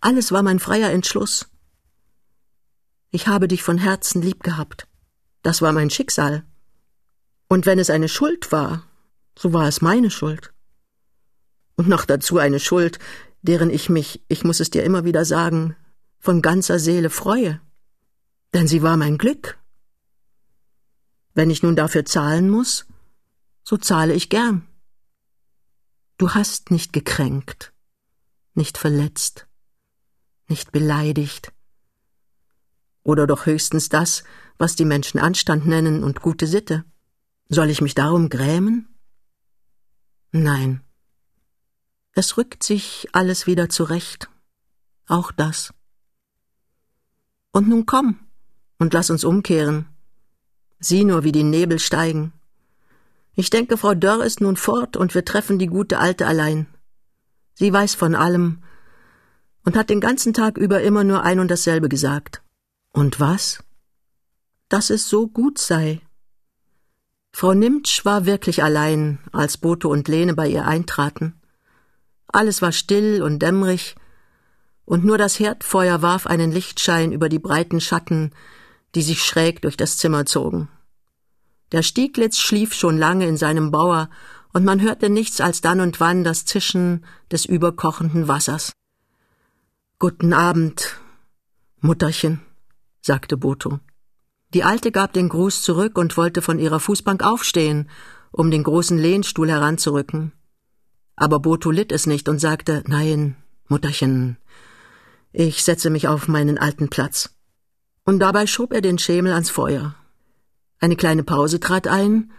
Alles 0.00 0.32
war 0.32 0.42
mein 0.42 0.59
freier 0.59 0.92
Entschluss. 0.92 1.50
Ich 3.11 3.28
habe 3.28 3.49
dich 3.49 3.62
von 3.62 3.76
Herzen 3.76 4.23
lieb 4.23 4.42
gehabt. 4.42 4.88
Das 5.42 5.61
war 5.61 5.75
mein 5.75 5.90
Schicksal. 5.90 6.47
Und 7.47 7.66
wenn 7.66 7.78
es 7.78 7.90
eine 7.90 8.09
Schuld 8.09 8.50
war, 8.50 8.85
so 9.38 9.52
war 9.52 9.68
es 9.68 9.82
meine 9.82 10.11
Schuld. 10.11 10.54
Und 11.76 11.87
noch 11.87 12.06
dazu 12.06 12.38
eine 12.38 12.61
Schuld, 12.61 12.99
deren 13.42 13.68
ich 13.68 13.90
mich, 13.90 14.25
ich 14.28 14.42
muss 14.42 14.61
es 14.61 14.70
dir 14.70 14.85
immer 14.85 15.04
wieder 15.04 15.26
sagen, 15.26 15.76
von 16.18 16.40
ganzer 16.40 16.78
Seele 16.78 17.11
freue. 17.11 17.61
Denn 18.54 18.66
sie 18.66 18.80
war 18.80 18.97
mein 18.97 19.18
Glück. 19.18 19.59
Wenn 21.34 21.50
ich 21.50 21.62
nun 21.62 21.76
dafür 21.76 22.04
zahlen 22.04 22.50
muss, 22.50 22.87
so 23.62 23.76
zahle 23.76 24.14
ich 24.14 24.28
gern. 24.28 24.66
Du 26.18 26.30
hast 26.30 26.70
nicht 26.70 26.92
gekränkt, 26.92 27.72
nicht 28.54 28.76
verletzt, 28.76 29.46
nicht 30.49 30.72
beleidigt. 30.72 31.52
Oder 33.02 33.26
doch 33.26 33.46
höchstens 33.46 33.88
das, 33.88 34.25
was 34.58 34.76
die 34.76 34.84
Menschen 34.84 35.18
Anstand 35.18 35.66
nennen 35.66 36.04
und 36.04 36.20
gute 36.20 36.46
Sitte. 36.46 36.84
Soll 37.49 37.70
ich 37.70 37.80
mich 37.80 37.94
darum 37.94 38.28
grämen? 38.28 38.88
Nein. 40.32 40.82
Es 42.12 42.37
rückt 42.37 42.62
sich 42.62 43.08
alles 43.12 43.46
wieder 43.46 43.68
zurecht. 43.68 44.28
Auch 45.06 45.32
das. 45.32 45.72
Und 47.52 47.68
nun 47.68 47.87
komm 47.87 48.20
und 48.78 48.92
lass 48.92 49.10
uns 49.10 49.25
umkehren. 49.25 49.89
Sieh 50.80 51.04
nur, 51.04 51.25
wie 51.25 51.32
die 51.32 51.44
Nebel 51.44 51.78
steigen. 51.78 52.32
Ich 53.34 53.50
denke, 53.50 53.76
Frau 53.76 53.94
Dörr 53.94 54.25
ist 54.25 54.40
nun 54.40 54.56
fort 54.56 54.96
und 54.96 55.14
wir 55.14 55.25
treffen 55.25 55.58
die 55.58 55.66
gute 55.66 55.99
Alte 55.99 56.26
allein. 56.26 56.66
Sie 57.54 57.72
weiß 57.72 57.94
von 57.94 58.14
allem 58.14 58.62
und 59.64 59.76
hat 59.76 59.90
den 59.90 60.00
ganzen 60.00 60.32
Tag 60.32 60.56
über 60.56 60.80
immer 60.80 61.04
nur 61.04 61.22
ein 61.22 61.38
und 61.38 61.50
dasselbe 61.50 61.88
gesagt. 61.88 62.42
Und 62.92 63.20
was? 63.20 63.62
Dass 64.68 64.90
es 64.90 65.08
so 65.08 65.28
gut 65.28 65.58
sei. 65.58 66.00
Frau 67.32 67.54
Nimtsch 67.54 68.04
war 68.04 68.26
wirklich 68.26 68.62
allein, 68.62 69.18
als 69.32 69.58
Bote 69.58 69.88
und 69.88 70.08
Lene 70.08 70.34
bei 70.34 70.49
ihr 70.49 70.66
eintraten. 70.66 71.40
Alles 72.26 72.62
war 72.62 72.72
still 72.72 73.22
und 73.22 73.40
dämmerig, 73.40 73.96
und 74.84 75.04
nur 75.04 75.18
das 75.18 75.38
Herdfeuer 75.38 76.02
warf 76.02 76.26
einen 76.26 76.50
Lichtschein 76.50 77.12
über 77.12 77.28
die 77.28 77.38
breiten 77.38 77.80
Schatten, 77.80 78.32
die 78.94 79.02
sich 79.02 79.23
schräg 79.23 79.62
durch 79.62 79.76
das 79.76 79.97
Zimmer 79.97 80.26
zogen. 80.26 80.68
Der 81.73 81.82
Stieglitz 81.82 82.38
schlief 82.38 82.75
schon 82.75 82.99
lange 82.99 83.26
in 83.26 83.37
seinem 83.37 83.70
Bauer, 83.70 84.11
und 84.52 84.64
man 84.64 84.80
hörte 84.80 85.11
nichts 85.11 85.40
als 85.40 85.61
dann 85.61 85.80
und 85.80 86.00
wann 86.00 86.25
das 86.25 86.44
Zischen 86.44 87.04
des 87.30 87.44
überkochenden 87.44 88.26
Wassers. 88.26 88.73
Guten 90.00 90.32
Abend, 90.32 90.97
Mutterchen, 91.80 92.40
sagte 93.00 93.37
Boto. 93.37 93.78
Die 94.52 94.64
Alte 94.64 94.90
gab 94.90 95.12
den 95.12 95.28
Gruß 95.28 95.62
zurück 95.62 95.97
und 95.97 96.16
wollte 96.16 96.42
von 96.42 96.59
ihrer 96.59 96.80
Fußbank 96.80 97.23
aufstehen, 97.23 97.88
um 98.32 98.50
den 98.50 98.64
großen 98.64 98.99
Lehnstuhl 98.99 99.49
heranzurücken. 99.49 100.32
Aber 101.14 101.38
Boto 101.38 101.70
litt 101.70 101.92
es 101.92 102.06
nicht 102.06 102.28
und 102.28 102.40
sagte, 102.40 102.82
nein, 102.87 103.37
Mutterchen, 103.68 104.38
ich 105.32 105.62
setze 105.62 105.90
mich 105.90 106.09
auf 106.09 106.26
meinen 106.26 106.59
alten 106.59 106.88
Platz. 106.88 107.30
Und 108.10 108.18
dabei 108.18 108.48
schob 108.48 108.72
er 108.72 108.80
den 108.80 108.98
Schemel 108.98 109.32
ans 109.32 109.50
Feuer. 109.50 109.94
Eine 110.80 110.96
kleine 110.96 111.22
Pause 111.22 111.60
trat 111.60 111.86
ein, 111.86 112.32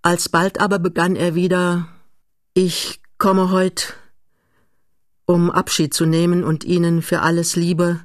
alsbald 0.00 0.62
aber 0.62 0.78
begann 0.78 1.14
er 1.14 1.34
wieder, 1.34 1.88
ich 2.54 3.02
komme 3.18 3.50
heut 3.50 3.98
um 5.26 5.50
Abschied 5.50 5.92
zu 5.92 6.06
nehmen 6.06 6.42
und 6.42 6.64
Ihnen 6.64 7.02
für 7.02 7.20
alles 7.20 7.54
Liebe 7.54 8.00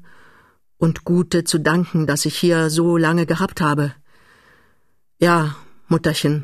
und 0.78 1.06
Gute 1.06 1.46
zu 1.46 1.58
danken, 1.58 2.06
das 2.06 2.26
ich 2.26 2.38
hier 2.38 2.70
so 2.70 2.98
lange 2.98 3.26
gehabt 3.26 3.62
habe. 3.62 3.96
Ja, 5.20 5.56
Mutterchen, 5.88 6.44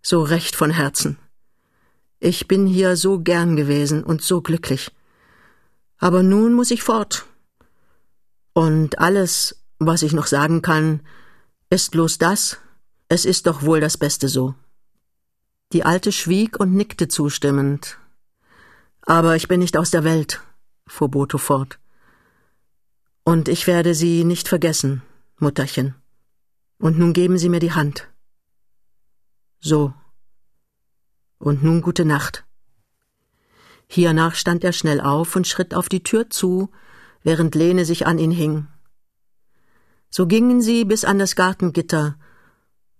so 0.00 0.22
recht 0.22 0.54
von 0.54 0.70
Herzen. 0.70 1.18
Ich 2.20 2.46
bin 2.46 2.64
hier 2.64 2.94
so 2.94 3.18
gern 3.18 3.56
gewesen 3.56 4.04
und 4.04 4.22
so 4.22 4.40
glücklich. 4.40 4.92
Aber 5.98 6.22
nun 6.22 6.52
muss 6.52 6.70
ich 6.70 6.84
fort. 6.84 7.26
Und 8.52 9.00
alles, 9.00 9.63
was 9.78 10.02
ich 10.02 10.12
noch 10.12 10.26
sagen 10.26 10.62
kann, 10.62 11.00
ist 11.70 11.90
bloß 11.92 12.18
das, 12.18 12.58
es 13.08 13.24
ist 13.24 13.46
doch 13.46 13.62
wohl 13.62 13.80
das 13.80 13.98
Beste 13.98 14.28
so. 14.28 14.54
Die 15.72 15.84
Alte 15.84 16.12
schwieg 16.12 16.60
und 16.60 16.74
nickte 16.74 17.08
zustimmend, 17.08 17.98
aber 19.02 19.36
ich 19.36 19.48
bin 19.48 19.60
nicht 19.60 19.76
aus 19.76 19.90
der 19.90 20.04
Welt, 20.04 20.40
fuhr 20.86 21.10
Boto 21.10 21.38
fort. 21.38 21.78
Und 23.24 23.48
ich 23.48 23.66
werde 23.66 23.94
Sie 23.94 24.24
nicht 24.24 24.48
vergessen, 24.48 25.02
Mutterchen. 25.38 25.94
Und 26.78 26.98
nun 26.98 27.12
geben 27.12 27.38
Sie 27.38 27.48
mir 27.48 27.60
die 27.60 27.72
Hand. 27.72 28.08
So. 29.60 29.94
Und 31.38 31.62
nun 31.62 31.80
gute 31.80 32.04
Nacht. 32.04 32.44
Hiernach 33.86 34.34
stand 34.34 34.64
er 34.64 34.72
schnell 34.72 35.00
auf 35.00 35.36
und 35.36 35.46
schritt 35.46 35.74
auf 35.74 35.88
die 35.88 36.02
Tür 36.02 36.30
zu, 36.30 36.70
während 37.22 37.54
Lene 37.54 37.84
sich 37.84 38.06
an 38.06 38.18
ihn 38.18 38.30
hing. 38.30 38.66
So 40.16 40.28
gingen 40.28 40.62
sie 40.62 40.84
bis 40.84 41.04
an 41.04 41.18
das 41.18 41.34
Gartengitter, 41.34 42.16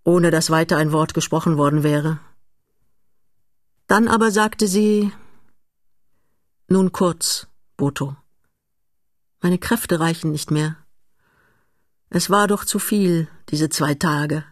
ohne 0.03 0.33
dass 0.33 0.51
weiter 0.51 0.79
ein 0.79 0.91
Wort 0.91 1.15
gesprochen 1.15 1.57
worden 1.57 1.85
wäre. 1.85 2.19
Dann 3.87 4.09
aber 4.09 4.33
sagte 4.33 4.67
sie 4.67 5.13
Nun 6.67 6.91
kurz, 6.91 7.47
Boto. 7.77 8.17
Meine 9.41 9.59
Kräfte 9.59 10.01
reichen 10.01 10.33
nicht 10.33 10.51
mehr. 10.51 10.77
Es 12.11 12.31
war 12.31 12.49
doch 12.49 12.65
zu 12.65 12.81
viel, 12.81 13.29
diese 13.49 13.69
zwei 13.69 13.95
Tage. 13.95 14.45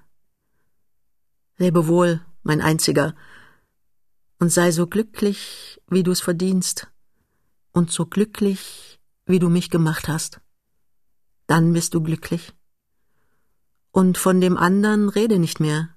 Lebe 1.57 1.89
wohl, 1.89 2.25
mein 2.45 2.61
einziger, 2.61 3.17
und 4.39 4.51
sei 4.51 4.71
so 4.71 4.87
glücklich, 4.87 5.81
wie 5.89 6.05
du's 6.05 6.21
verdienst, 6.21 6.87
und 7.73 7.91
so 7.91 8.07
glücklich, 8.07 9.01
wie 9.27 9.41
du 9.41 9.49
mich 9.49 9.69
gemacht 9.69 10.07
hast. 10.07 10.41
Dann 11.47 11.73
bist 11.73 11.95
du 11.95 12.03
glücklich. 12.03 12.53
Und 13.91 14.19
von 14.19 14.41
dem 14.41 14.57
anderen 14.57 15.09
rede 15.09 15.39
nicht 15.39 15.61
mehr. 15.61 15.91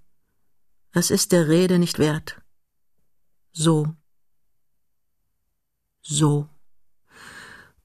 Es 0.92 1.12
ist 1.12 1.32
der 1.32 1.48
Rede 1.48 1.80
nicht 1.80 2.00
wert. 2.00 2.42
So. 3.52 3.96
So. 6.02 6.50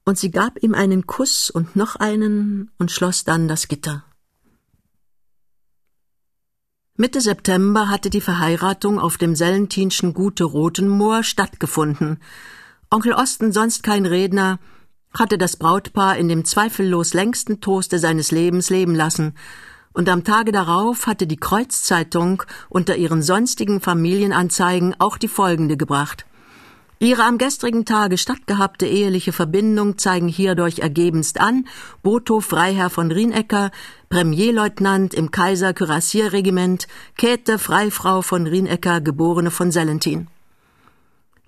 Und 0.03 0.17
sie 0.17 0.31
gab 0.31 0.61
ihm 0.63 0.73
einen 0.73 1.07
Kuss 1.07 1.49
und 1.49 1.75
noch 1.75 1.95
einen 1.95 2.71
und 2.77 2.91
schloss 2.91 3.23
dann 3.23 3.47
das 3.47 3.67
Gitter. 3.67 4.03
Mitte 6.95 7.21
September 7.21 7.89
hatte 7.89 8.09
die 8.09 8.21
Verheiratung 8.21 8.99
auf 8.99 9.17
dem 9.17 9.35
sellentinschen 9.35 10.13
Gute 10.13 10.43
Rotenmoor 10.43 11.23
stattgefunden. 11.23 12.19
Onkel 12.91 13.13
Osten, 13.13 13.51
sonst 13.51 13.81
kein 13.81 14.05
Redner, 14.05 14.59
hatte 15.13 15.37
das 15.37 15.57
Brautpaar 15.57 16.17
in 16.17 16.29
dem 16.29 16.45
zweifellos 16.45 17.13
längsten 17.13 17.61
Toaste 17.61 17.99
seines 17.99 18.31
Lebens 18.31 18.69
leben 18.69 18.95
lassen, 18.95 19.33
und 19.93 20.07
am 20.07 20.23
Tage 20.23 20.51
darauf 20.53 21.05
hatte 21.05 21.27
die 21.27 21.37
Kreuzzeitung 21.37 22.43
unter 22.69 22.95
ihren 22.95 23.21
sonstigen 23.21 23.81
Familienanzeigen 23.81 24.95
auch 24.99 25.17
die 25.17 25.27
folgende 25.27 25.75
gebracht. 25.75 26.25
Ihre 26.99 27.23
am 27.23 27.39
gestrigen 27.39 27.83
Tage 27.83 28.19
stattgehabte 28.19 28.85
eheliche 28.85 29.33
Verbindung 29.33 29.97
zeigen 29.97 30.27
hierdurch 30.27 30.79
ergebenst 30.79 31.41
an 31.41 31.65
Boto 32.03 32.41
Freiherr 32.41 32.91
von 32.91 33.11
Rienecker, 33.11 33.71
Premierleutnant 34.09 35.15
im 35.15 35.31
Kaiser 35.31 35.73
Kürassierregiment, 35.73 36.87
Käthe 37.17 37.57
Freifrau 37.57 38.21
von 38.21 38.45
Rienecker, 38.45 39.01
geborene 39.01 39.49
von 39.49 39.71
Sellentin. 39.71 40.27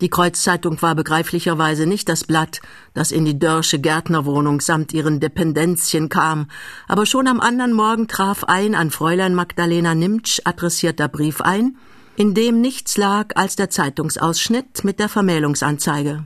Die 0.03 0.09
Kreuzzeitung 0.09 0.81
war 0.81 0.95
begreiflicherweise 0.95 1.85
nicht 1.85 2.09
das 2.09 2.25
Blatt, 2.25 2.59
das 2.93 3.13
in 3.13 3.23
die 3.23 3.39
Dörsche 3.39 3.79
Gärtnerwohnung 3.79 4.59
samt 4.59 4.91
ihren 4.91 5.21
Dependenzchen 5.21 6.09
kam, 6.09 6.47
aber 6.89 7.05
schon 7.05 7.25
am 7.25 7.39
anderen 7.39 7.71
Morgen 7.71 8.09
traf 8.09 8.43
ein 8.43 8.75
an 8.75 8.91
Fräulein 8.91 9.33
Magdalena 9.33 9.95
Nimtsch 9.95 10.41
adressierter 10.43 11.07
Brief 11.07 11.39
ein, 11.39 11.77
in 12.17 12.33
dem 12.33 12.59
nichts 12.59 12.97
lag 12.97 13.27
als 13.35 13.55
der 13.55 13.69
Zeitungsausschnitt 13.69 14.83
mit 14.83 14.99
der 14.99 15.07
Vermählungsanzeige. 15.07 16.25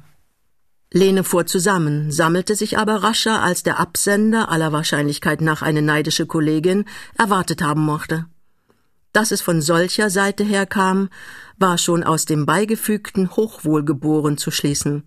Lene 0.92 1.24
fuhr 1.24 1.46
zusammen, 1.46 2.12
sammelte 2.12 2.56
sich 2.56 2.80
aber 2.80 3.04
rascher, 3.04 3.44
als 3.44 3.62
der 3.62 3.80
Absender 3.80 4.50
aller 4.50 4.72
Wahrscheinlichkeit 4.72 5.42
nach 5.42 5.62
eine 5.62 5.84
neidische 5.84 6.26
Kollegin 6.26 6.86
erwartet 7.16 7.62
haben 7.62 7.86
mochte. 7.86 8.26
Dass 9.14 9.32
es 9.32 9.42
von 9.42 9.62
solcher 9.62 10.10
Seite 10.10 10.44
herkam, 10.44 11.10
war 11.58 11.78
schon 11.78 12.04
aus 12.04 12.26
dem 12.26 12.46
beigefügten 12.46 13.32
Hochwohlgeboren 13.32 14.38
zu 14.38 14.52
schließen. 14.52 15.04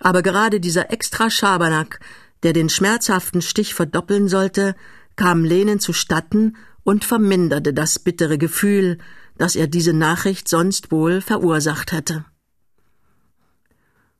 Aber 0.00 0.22
gerade 0.22 0.60
dieser 0.60 0.92
extra 0.92 1.30
Schabernack, 1.30 2.00
der 2.42 2.52
den 2.52 2.68
schmerzhaften 2.68 3.42
Stich 3.42 3.74
verdoppeln 3.74 4.28
sollte, 4.28 4.76
kam 5.16 5.44
Lenen 5.44 5.80
zustatten 5.80 6.56
und 6.84 7.04
verminderte 7.04 7.72
das 7.72 7.98
bittere 7.98 8.38
Gefühl, 8.38 8.98
dass 9.38 9.56
er 9.56 9.66
diese 9.66 9.92
Nachricht 9.92 10.48
sonst 10.48 10.92
wohl 10.92 11.20
verursacht 11.20 11.92
hätte. 11.92 12.24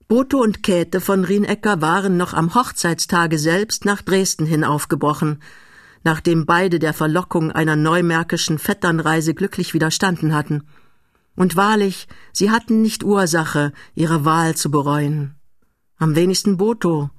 Boto 0.08 0.38
und 0.38 0.62
Käthe 0.62 1.00
von 1.00 1.24
Rienecker 1.24 1.80
waren 1.80 2.16
noch 2.16 2.32
am 2.32 2.54
Hochzeitstage 2.54 3.38
selbst 3.38 3.84
nach 3.84 4.02
Dresden 4.02 4.46
hin 4.46 4.62
aufgebrochen, 4.62 5.42
nachdem 6.06 6.46
beide 6.46 6.78
der 6.78 6.92
Verlockung 6.92 7.50
einer 7.50 7.74
neumärkischen 7.74 8.60
Vetternreise 8.60 9.34
glücklich 9.34 9.74
widerstanden 9.74 10.32
hatten. 10.32 10.62
Und 11.34 11.56
wahrlich, 11.56 12.06
sie 12.32 12.52
hatten 12.52 12.80
nicht 12.80 13.02
Ursache, 13.02 13.72
ihre 13.96 14.24
Wahl 14.24 14.54
zu 14.54 14.70
bereuen. 14.70 15.34
Am 15.98 16.14
wenigsten 16.14 16.58
Boto, 16.58 17.10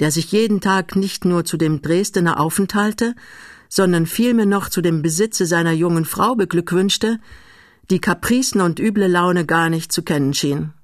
der 0.00 0.10
sich 0.10 0.32
jeden 0.32 0.60
Tag 0.60 0.96
nicht 0.96 1.24
nur 1.24 1.46
zu 1.46 1.56
dem 1.56 1.80
Dresdener 1.80 2.38
Aufenthalte, 2.38 3.14
sondern 3.70 4.04
vielmehr 4.04 4.44
noch 4.44 4.68
zu 4.68 4.82
dem 4.82 5.00
Besitze 5.00 5.46
seiner 5.46 5.72
jungen 5.72 6.04
Frau 6.04 6.34
beglückwünschte, 6.34 7.18
die 7.88 8.00
Kapricen 8.02 8.60
und 8.60 8.78
üble 8.78 9.06
Laune 9.06 9.46
gar 9.46 9.70
nicht 9.70 9.92
zu 9.92 10.02
kennen 10.02 10.34
schien. 10.34 10.74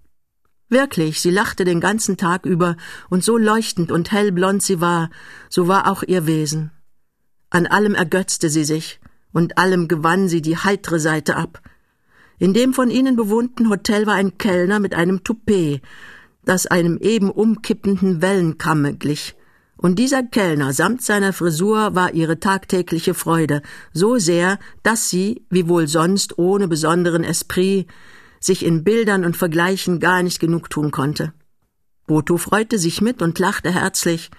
Wirklich, 0.71 1.21
sie 1.21 1.31
lachte 1.31 1.67
den 1.67 1.81
ganzen 1.81 2.17
Tag 2.17 2.47
über, 2.47 2.77
und 3.11 3.23
so 3.23 3.37
leuchtend 3.37 3.93
und 3.93 4.11
hellblond 4.11 4.63
sie 4.63 4.81
war, 4.81 5.11
so 5.51 5.69
war 5.69 5.91
auch 5.93 6.03
ihr 6.03 6.27
Wesen. 6.27 6.71
An 7.53 7.67
allem 7.67 7.95
ergötzte 7.95 8.49
sie 8.49 8.65
sich, 8.65 8.99
und 9.31 9.59
allem 9.59 9.87
gewann 9.87 10.27
sie 10.27 10.41
die 10.41 10.57
heitre 10.57 10.99
Seite 10.99 11.37
ab. 11.37 11.61
In 12.39 12.55
dem 12.55 12.73
von 12.73 12.91
ihnen 12.91 13.15
bewohnten 13.15 13.69
Hotel 13.69 14.07
war 14.07 14.15
ein 14.15 14.39
Kellner 14.39 14.81
mit 14.81 14.95
einem 14.95 15.23
Toupet, 15.23 15.83
das 16.47 16.67
einem 16.67 16.97
eben 16.97 17.31
umkippenden 17.31 18.23
Wellenkamme 18.23 18.95
glich, 18.95 19.37
und 19.77 19.99
dieser 19.99 20.23
Kellner 20.23 20.73
samt 20.73 21.03
seiner 21.03 21.35
Frisur 21.35 21.95
war 21.95 22.15
ihre 22.15 22.41
tagtägliche 22.41 23.13
Freude, 23.13 23.61
so 23.93 24.17
sehr, 24.17 24.59
dass 24.83 25.11
sie, 25.11 25.45
wie 25.51 25.69
wohl 25.69 25.89
sonst 25.89 26.39
ohne 26.39 26.69
besonderen 26.69 27.23
Esprit, 27.23 27.87
sich 28.41 28.65
in 28.65 28.83
Bildern 28.83 29.27
und 29.27 29.37
Vergleichen 29.37 30.01
gar 30.01 30.23
nicht 30.23 30.41
genug 30.41 30.71
tun 30.71 30.91
konnte. 30.91 31.35
Boto 32.07 32.39
freute 32.39 32.79
sich 32.79 33.03
mit 33.03 33.21
und 33.21 33.39
lachte 33.39 33.73
herzlich, 33.73 34.31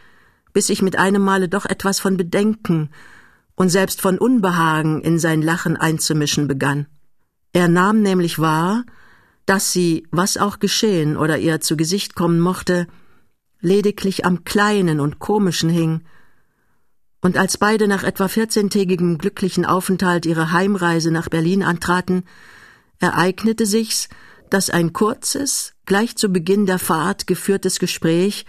bis 0.54 0.68
sich 0.68 0.82
mit 0.82 0.98
einem 0.98 1.24
Male 1.24 1.50
doch 1.50 1.66
etwas 1.66 2.00
von 2.00 2.16
Bedenken 2.16 2.90
und 3.56 3.70
selbst 3.70 4.02
von 4.02 4.18
Unbehagen 4.18 5.02
in 5.02 5.20
sein 5.20 5.42
Lachen 5.42 5.76
einzumischen 5.78 6.48
begann. 6.48 6.88
Er 7.52 7.68
nahm 7.68 8.02
nämlich 8.02 8.40
wahr, 8.40 8.86
dass 9.46 9.72
sie, 9.72 10.08
was 10.12 10.38
auch 10.38 10.60
geschehen 10.60 11.18
oder 11.18 11.38
ihr 11.38 11.60
zu 11.60 11.76
Gesicht 11.76 12.16
kommen 12.16 12.40
mochte, 12.40 12.88
lediglich 13.60 14.26
am 14.26 14.44
Kleinen 14.44 15.00
und 15.00 15.20
Komischen 15.20 15.70
hing, 15.70 16.02
und 17.22 17.38
als 17.38 17.58
beide 17.58 17.88
nach 17.88 18.04
etwa 18.04 18.28
vierzehntägigem 18.28 19.18
glücklichen 19.18 19.66
Aufenthalt 19.66 20.26
ihre 20.26 20.52
Heimreise 20.52 21.10
nach 21.10 21.30
Berlin 21.30 21.64
antraten, 21.64 22.26
ereignete 23.00 23.66
sich's, 23.66 24.10
dass 24.50 24.70
ein 24.70 24.92
kurzes, 24.92 25.74
gleich 25.86 26.18
zu 26.18 26.28
Beginn 26.30 26.66
der 26.66 26.80
Fahrt 26.80 27.26
geführtes 27.26 27.80
Gespräch 27.80 28.46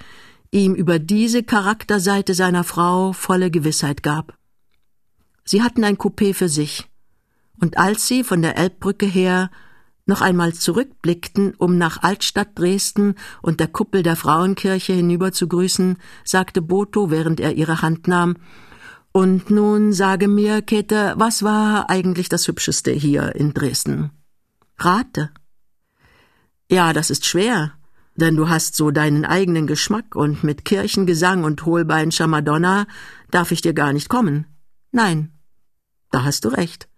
ihm 0.55 0.75
über 0.75 0.99
diese 0.99 1.43
Charakterseite 1.43 2.33
seiner 2.33 2.65
Frau 2.65 3.13
volle 3.13 3.51
Gewissheit 3.51 4.03
gab. 4.03 4.39
Sie 5.45 5.63
hatten 5.63 5.85
ein 5.85 5.99
Coupé 5.99 6.33
für 6.33 6.49
sich, 6.49 6.89
und 7.61 7.77
als 7.77 8.07
sie 8.07 8.25
von 8.25 8.41
der 8.41 8.57
Elbbrücke 8.57 9.07
her 9.07 9.51
noch 10.07 10.21
einmal 10.21 10.55
zurückblickten, 10.55 11.55
um 11.55 11.77
nach 11.77 12.03
Altstadt 12.03 12.59
Dresden 12.59 13.15
und 13.43 13.59
der 13.59 13.69
Kuppel 13.69 14.03
der 14.03 14.17
Frauenkirche 14.17 14.93
hinüber 14.93 15.33
zu 15.33 15.49
grüßen, 15.49 15.99
sagte 16.25 16.63
Boto, 16.63 17.11
während 17.11 17.41
er 17.41 17.55
ihre 17.55 17.83
Hand 17.83 18.07
nahm, 18.07 18.37
und 19.13 19.51
nun 19.51 19.93
sage 19.93 20.29
mir, 20.29 20.61
Käthe, 20.61 21.15
was 21.17 21.43
war 21.43 21.89
eigentlich 21.89 22.29
das 22.29 22.49
Hübscheste 22.49 22.91
hier 22.91 23.35
in 23.37 23.55
Dresden? 23.55 24.11
Rate. 24.77 25.31
Ja, 26.69 26.93
das 26.93 27.11
ist 27.11 27.25
schwer, 27.25 27.73
denn 28.17 28.37
du 28.37 28.49
hast 28.49 28.77
so 28.77 28.91
deinen 28.91 29.25
eigenen 29.25 29.67
Geschmack 29.67 30.15
und 30.15 30.45
mit 30.45 30.65
Kirchengesang 30.65 31.45
und 31.45 31.65
Hohlbeinscher 31.65 32.27
Madonna 32.27 32.87
darf 33.31 33.51
ich 33.51 33.61
dir 33.61 33.75
gar 33.75 33.93
nicht 33.93 34.09
kommen. 34.09 34.47
Nein, 34.93 35.33
da 36.11 36.25
hast 36.25 36.45
du 36.45 36.49
recht. 36.49 36.89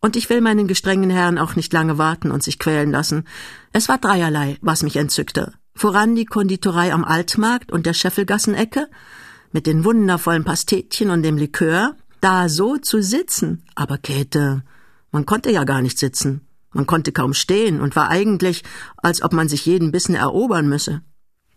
Und 0.00 0.16
ich 0.16 0.28
will 0.28 0.42
meinen 0.42 0.68
gestrengen 0.68 1.08
Herrn 1.08 1.38
auch 1.38 1.56
nicht 1.56 1.72
lange 1.72 1.96
warten 1.96 2.30
und 2.30 2.42
sich 2.42 2.58
quälen 2.58 2.90
lassen. 2.90 3.24
Es 3.72 3.88
war 3.88 3.96
dreierlei, 3.96 4.58
was 4.60 4.82
mich 4.82 4.96
entzückte. 4.96 5.54
Voran 5.74 6.14
die 6.14 6.26
Konditorei 6.26 6.92
am 6.92 7.04
Altmarkt 7.04 7.72
und 7.72 7.86
der 7.86 7.94
Scheffelgassenecke, 7.94 8.88
mit 9.50 9.66
den 9.66 9.84
wundervollen 9.84 10.44
Pastetchen 10.44 11.08
und 11.08 11.22
dem 11.22 11.38
Likör, 11.38 11.96
da 12.20 12.50
so 12.50 12.76
zu 12.76 13.02
sitzen. 13.02 13.62
Aber 13.74 13.96
Käthe, 13.96 14.62
man 15.10 15.24
konnte 15.24 15.50
ja 15.50 15.64
gar 15.64 15.80
nicht 15.80 15.98
sitzen. 15.98 16.46
Man 16.74 16.86
konnte 16.86 17.12
kaum 17.12 17.32
stehen 17.32 17.80
und 17.80 17.96
war 17.96 18.10
eigentlich, 18.10 18.62
als 18.98 19.22
ob 19.22 19.32
man 19.32 19.48
sich 19.48 19.64
jeden 19.64 19.92
Bissen 19.92 20.14
erobern 20.14 20.68
müsse. 20.68 21.02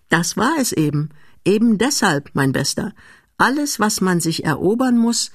Das 0.10 0.38
war 0.38 0.56
es 0.60 0.72
eben. 0.72 1.10
Eben 1.44 1.78
deshalb, 1.78 2.30
mein 2.34 2.54
Bester. 2.54 2.94
Alles, 3.38 3.80
was 3.80 4.00
man 4.00 4.22
sich 4.22 4.46
erobern 4.46 4.98
muss, 4.98 5.32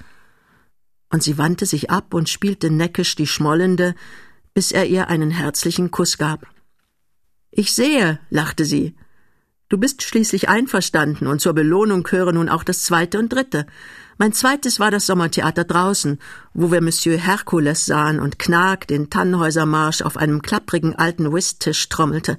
und 1.13 1.21
sie 1.21 1.37
wandte 1.37 1.67
sich 1.67 1.91
ab 1.91 2.15
und 2.15 2.27
spielte 2.27 2.71
neckisch 2.71 3.15
die 3.15 3.27
Schmollende, 3.27 3.93
bis 4.55 4.71
er 4.71 4.87
ihr 4.87 5.09
einen 5.09 5.29
herzlichen 5.29 5.91
Kuss 5.91 6.17
gab. 6.17 6.47
Ich 7.51 7.73
sehe, 7.73 8.19
lachte 8.31 8.65
sie. 8.65 8.95
Du 9.69 9.77
bist 9.77 10.01
schließlich 10.01 10.49
einverstanden, 10.49 11.27
und 11.27 11.39
zur 11.39 11.53
Belohnung 11.53 12.01
gehöre 12.01 12.31
nun 12.31 12.49
auch 12.49 12.63
das 12.63 12.83
zweite 12.83 13.19
und 13.19 13.31
dritte. 13.31 13.67
Mein 14.17 14.33
zweites 14.33 14.79
war 14.79 14.91
das 14.91 15.05
Sommertheater 15.07 15.63
draußen, 15.63 16.19
wo 16.53 16.71
wir 16.71 16.81
Monsieur 16.81 17.17
Herkules 17.17 17.85
sahen 17.85 18.19
und 18.19 18.39
Knag 18.39 18.87
den 18.87 19.09
Tannhäusermarsch 19.09 20.01
auf 20.01 20.17
einem 20.17 20.41
klapprigen 20.41 20.95
alten 20.95 21.33
Whisttisch 21.33 21.89
trommelte. 21.89 22.37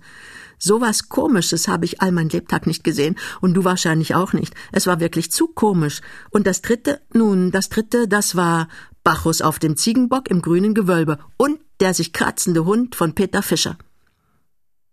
So 0.59 0.81
was 0.81 1.09
Komisches 1.09 1.69
habe 1.69 1.85
ich 1.85 2.01
all 2.01 2.13
mein 2.13 2.29
Lebtag 2.29 2.67
nicht 2.67 2.85
gesehen 2.85 3.17
und 3.41 3.55
du 3.55 3.65
wahrscheinlich 3.65 4.15
auch 4.15 4.33
nicht. 4.33 4.55
Es 4.73 4.87
war 4.87 5.01
wirklich 5.01 5.31
zu 5.31 5.49
komisch. 5.49 6.01
Und 6.31 6.47
das 6.47 6.63
dritte, 6.63 7.01
nun, 7.13 7.51
das 7.51 7.69
dritte, 7.69 8.09
das 8.09 8.37
war 8.37 8.69
Bacchus 9.03 9.43
auf 9.43 9.59
dem 9.59 9.77
Ziegenbock 9.77 10.31
im 10.31 10.43
grünen 10.43 10.75
Gewölbe 10.75 11.19
und 11.37 11.59
der 11.81 11.93
sich 11.93 12.13
kratzende 12.13 12.65
Hund 12.65 12.95
von 12.95 13.15
Peter 13.15 13.43
Fischer. 13.43 13.77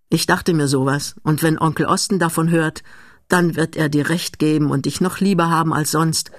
Ich 0.10 0.26
dachte 0.26 0.54
mir 0.54 0.68
sowas, 0.68 1.16
und 1.24 1.42
wenn 1.42 1.58
Onkel 1.58 1.86
Osten 1.86 2.20
davon 2.20 2.50
hört, 2.50 2.84
dann 3.30 3.56
wird 3.56 3.78
er 3.78 3.88
dir 3.88 4.10
recht 4.10 4.40
geben 4.40 4.72
und 4.72 4.86
dich 4.86 5.00
noch 5.00 5.20
lieber 5.20 5.50
haben 5.50 5.74
als 5.74 5.92
sonst 5.92 6.32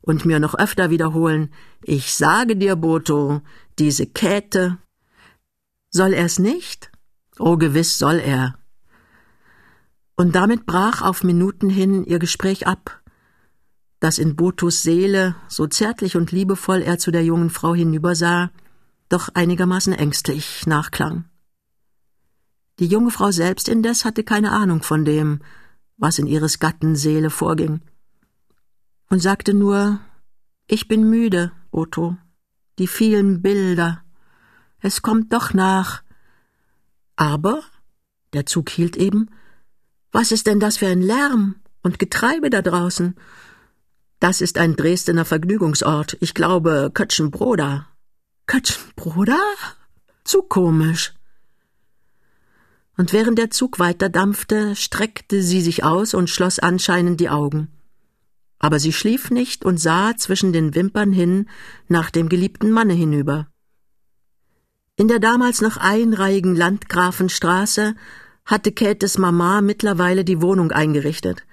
und 0.00 0.24
mir 0.24 0.40
noch 0.40 0.54
öfter 0.54 0.90
wiederholen, 0.90 1.52
ich 1.82 2.14
sage 2.14 2.56
dir, 2.56 2.76
Boto, 2.76 3.42
diese 3.78 4.06
Käthe. 4.06 4.78
Soll 5.90 6.12
er's 6.12 6.38
nicht? 6.38 6.90
Oh, 7.38 7.56
gewiss 7.56 7.98
soll 7.98 8.18
er. 8.18 8.58
Und 10.16 10.34
damit 10.34 10.66
brach 10.66 11.02
auf 11.02 11.24
Minuten 11.24 11.70
hin 11.70 12.04
ihr 12.04 12.18
Gespräch 12.18 12.66
ab, 12.66 13.00
das 14.00 14.18
in 14.18 14.36
Botos 14.36 14.82
Seele, 14.82 15.34
so 15.48 15.66
zärtlich 15.66 16.16
und 16.16 16.32
liebevoll 16.32 16.82
er 16.82 16.98
zu 16.98 17.10
der 17.10 17.24
jungen 17.24 17.50
Frau 17.50 17.74
hinübersah, 17.74 18.50
doch 19.08 19.28
einigermaßen 19.34 19.92
ängstlich 19.92 20.66
nachklang. 20.66 21.24
Die 22.78 22.86
junge 22.86 23.10
Frau 23.10 23.30
selbst 23.30 23.68
indes 23.68 24.04
hatte 24.04 24.24
keine 24.24 24.52
Ahnung 24.52 24.82
von 24.82 25.04
dem, 25.04 25.40
was 25.98 26.18
in 26.18 26.26
ihres 26.26 26.58
Gatten 26.58 26.96
Seele 26.96 27.28
vorging, 27.28 27.82
und 29.10 29.20
sagte 29.20 29.52
nur 29.52 30.00
Ich 30.66 30.88
bin 30.88 31.10
müde, 31.10 31.52
Otto, 31.70 32.16
die 32.78 32.86
vielen 32.86 33.42
Bilder. 33.42 34.02
Es 34.80 35.02
kommt 35.02 35.32
doch 35.32 35.52
nach. 35.52 36.02
Aber 37.16 37.62
der 38.32 38.46
Zug 38.46 38.70
hielt 38.70 38.96
eben. 38.96 39.28
Was 40.12 40.32
ist 40.32 40.46
denn 40.46 40.60
das 40.60 40.78
für 40.78 40.86
ein 40.86 41.02
Lärm 41.02 41.56
und 41.82 41.98
Getreibe 41.98 42.48
da 42.48 42.62
draußen? 42.62 43.16
Das 44.20 44.40
ist 44.40 44.58
ein 44.58 44.76
Dresdener 44.76 45.24
Vergnügungsort. 45.24 46.16
Ich 46.20 46.34
glaube 46.34 46.90
Kötschenbroda. 46.92 47.88
Kötschenbroda? 48.46 49.40
Zu 50.24 50.42
komisch. 50.42 51.14
Und 52.96 53.12
während 53.12 53.38
der 53.38 53.50
Zug 53.50 53.78
weiterdampfte, 53.78 54.76
streckte 54.76 55.42
sie 55.42 55.62
sich 55.62 55.84
aus 55.84 56.14
und 56.14 56.28
schloss 56.28 56.58
anscheinend 56.58 57.18
die 57.20 57.30
Augen. 57.30 57.68
Aber 58.60 58.78
sie 58.78 58.92
schlief 58.92 59.30
nicht 59.30 59.64
und 59.64 59.80
sah 59.80 60.16
zwischen 60.16 60.52
den 60.52 60.76
Wimpern 60.76 61.12
hin 61.12 61.48
nach 61.88 62.10
dem 62.10 62.28
geliebten 62.28 62.70
Manne 62.70 62.92
hinüber. 62.92 63.48
In 64.96 65.08
der 65.08 65.18
damals 65.18 65.62
noch 65.62 65.78
einreihigen 65.78 66.54
Landgrafenstraße 66.54 67.94
hatte 68.44 68.70
Käthes 68.70 69.18
Mama 69.18 69.62
mittlerweile 69.62 70.24
die 70.24 70.42
Wohnung 70.42 70.70
eingerichtet. 70.72 71.44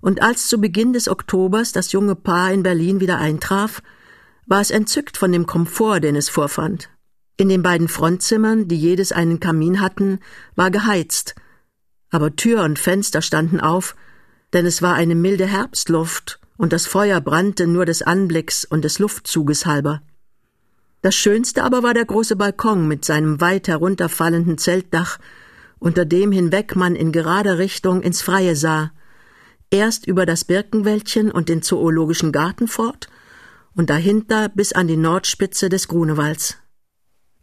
Und 0.00 0.22
als 0.22 0.46
zu 0.46 0.60
Beginn 0.60 0.92
des 0.92 1.08
Oktobers 1.08 1.72
das 1.72 1.92
junge 1.92 2.14
Paar 2.14 2.52
in 2.52 2.62
Berlin 2.62 3.00
wieder 3.00 3.18
eintraf, 3.18 3.82
war 4.46 4.60
es 4.60 4.70
entzückt 4.70 5.16
von 5.16 5.32
dem 5.32 5.44
Komfort, 5.44 6.00
den 6.00 6.14
es 6.16 6.28
vorfand. 6.28 6.88
In 7.36 7.48
den 7.48 7.62
beiden 7.62 7.88
Frontzimmern, 7.88 8.68
die 8.68 8.76
jedes 8.76 9.12
einen 9.12 9.40
Kamin 9.40 9.80
hatten, 9.80 10.20
war 10.54 10.70
geheizt, 10.70 11.34
aber 12.10 12.34
Tür 12.34 12.62
und 12.62 12.78
Fenster 12.78 13.22
standen 13.22 13.60
auf, 13.60 13.94
denn 14.52 14.66
es 14.66 14.82
war 14.82 14.94
eine 14.94 15.14
milde 15.14 15.46
Herbstluft 15.46 16.40
und 16.56 16.72
das 16.72 16.86
Feuer 16.86 17.20
brannte 17.20 17.66
nur 17.66 17.84
des 17.84 18.02
Anblicks 18.02 18.64
und 18.64 18.84
des 18.84 18.98
Luftzuges 18.98 19.66
halber. 19.66 20.02
Das 21.02 21.14
Schönste 21.14 21.62
aber 21.62 21.82
war 21.82 21.94
der 21.94 22.04
große 22.04 22.36
Balkon 22.36 22.88
mit 22.88 23.04
seinem 23.04 23.40
weit 23.40 23.68
herunterfallenden 23.68 24.58
Zeltdach, 24.58 25.18
unter 25.78 26.04
dem 26.04 26.32
hinweg 26.32 26.74
man 26.74 26.96
in 26.96 27.12
gerader 27.12 27.58
Richtung 27.58 28.02
ins 28.02 28.20
Freie 28.20 28.56
sah, 28.56 28.90
erst 29.70 30.06
über 30.06 30.26
das 30.26 30.44
Birkenwäldchen 30.44 31.30
und 31.30 31.48
den 31.48 31.62
zoologischen 31.62 32.32
Garten 32.32 32.66
fort 32.66 33.08
und 33.76 33.90
dahinter 33.90 34.48
bis 34.48 34.72
an 34.72 34.88
die 34.88 34.96
Nordspitze 34.96 35.68
des 35.68 35.86
Grunewalds. 35.86 36.56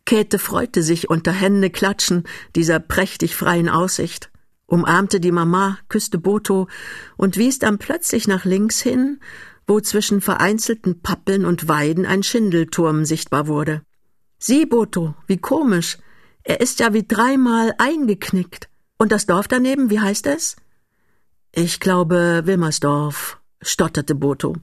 Käthe 0.05 0.37
freute 0.37 0.83
sich 0.83 1.09
unter 1.09 1.31
Händeklatschen 1.31 2.25
dieser 2.55 2.79
prächtig 2.79 3.35
freien 3.35 3.69
Aussicht, 3.69 4.29
umarmte 4.67 5.19
die 5.19 5.31
Mama, 5.31 5.77
küsste 5.89 6.17
Boto 6.17 6.67
und 7.17 7.37
wies 7.37 7.59
dann 7.59 7.77
plötzlich 7.77 8.27
nach 8.27 8.45
links 8.45 8.81
hin, 8.81 9.19
wo 9.67 9.79
zwischen 9.79 10.21
vereinzelten 10.21 11.01
Pappeln 11.01 11.45
und 11.45 11.67
Weiden 11.67 12.05
ein 12.05 12.23
Schindelturm 12.23 13.05
sichtbar 13.05 13.47
wurde. 13.47 13.81
Sieh, 14.37 14.65
Boto, 14.65 15.15
wie 15.27 15.37
komisch. 15.37 15.97
Er 16.43 16.61
ist 16.61 16.79
ja 16.79 16.93
wie 16.93 17.07
dreimal 17.07 17.73
eingeknickt. 17.77 18.69
Und 18.97 19.11
das 19.11 19.25
Dorf 19.25 19.47
daneben, 19.47 19.89
wie 19.89 19.99
heißt 19.99 20.27
es? 20.27 20.55
Ich 21.51 21.79
glaube 21.79 22.43
Wilmersdorf, 22.45 23.39
stotterte 23.61 24.15
Boto. 24.15 24.55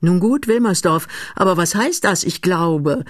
Nun 0.00 0.20
gut, 0.20 0.46
Wilmersdorf, 0.46 1.08
aber 1.34 1.56
was 1.56 1.74
heißt 1.74 2.04
das, 2.04 2.24
ich 2.24 2.42
glaube? 2.42 3.04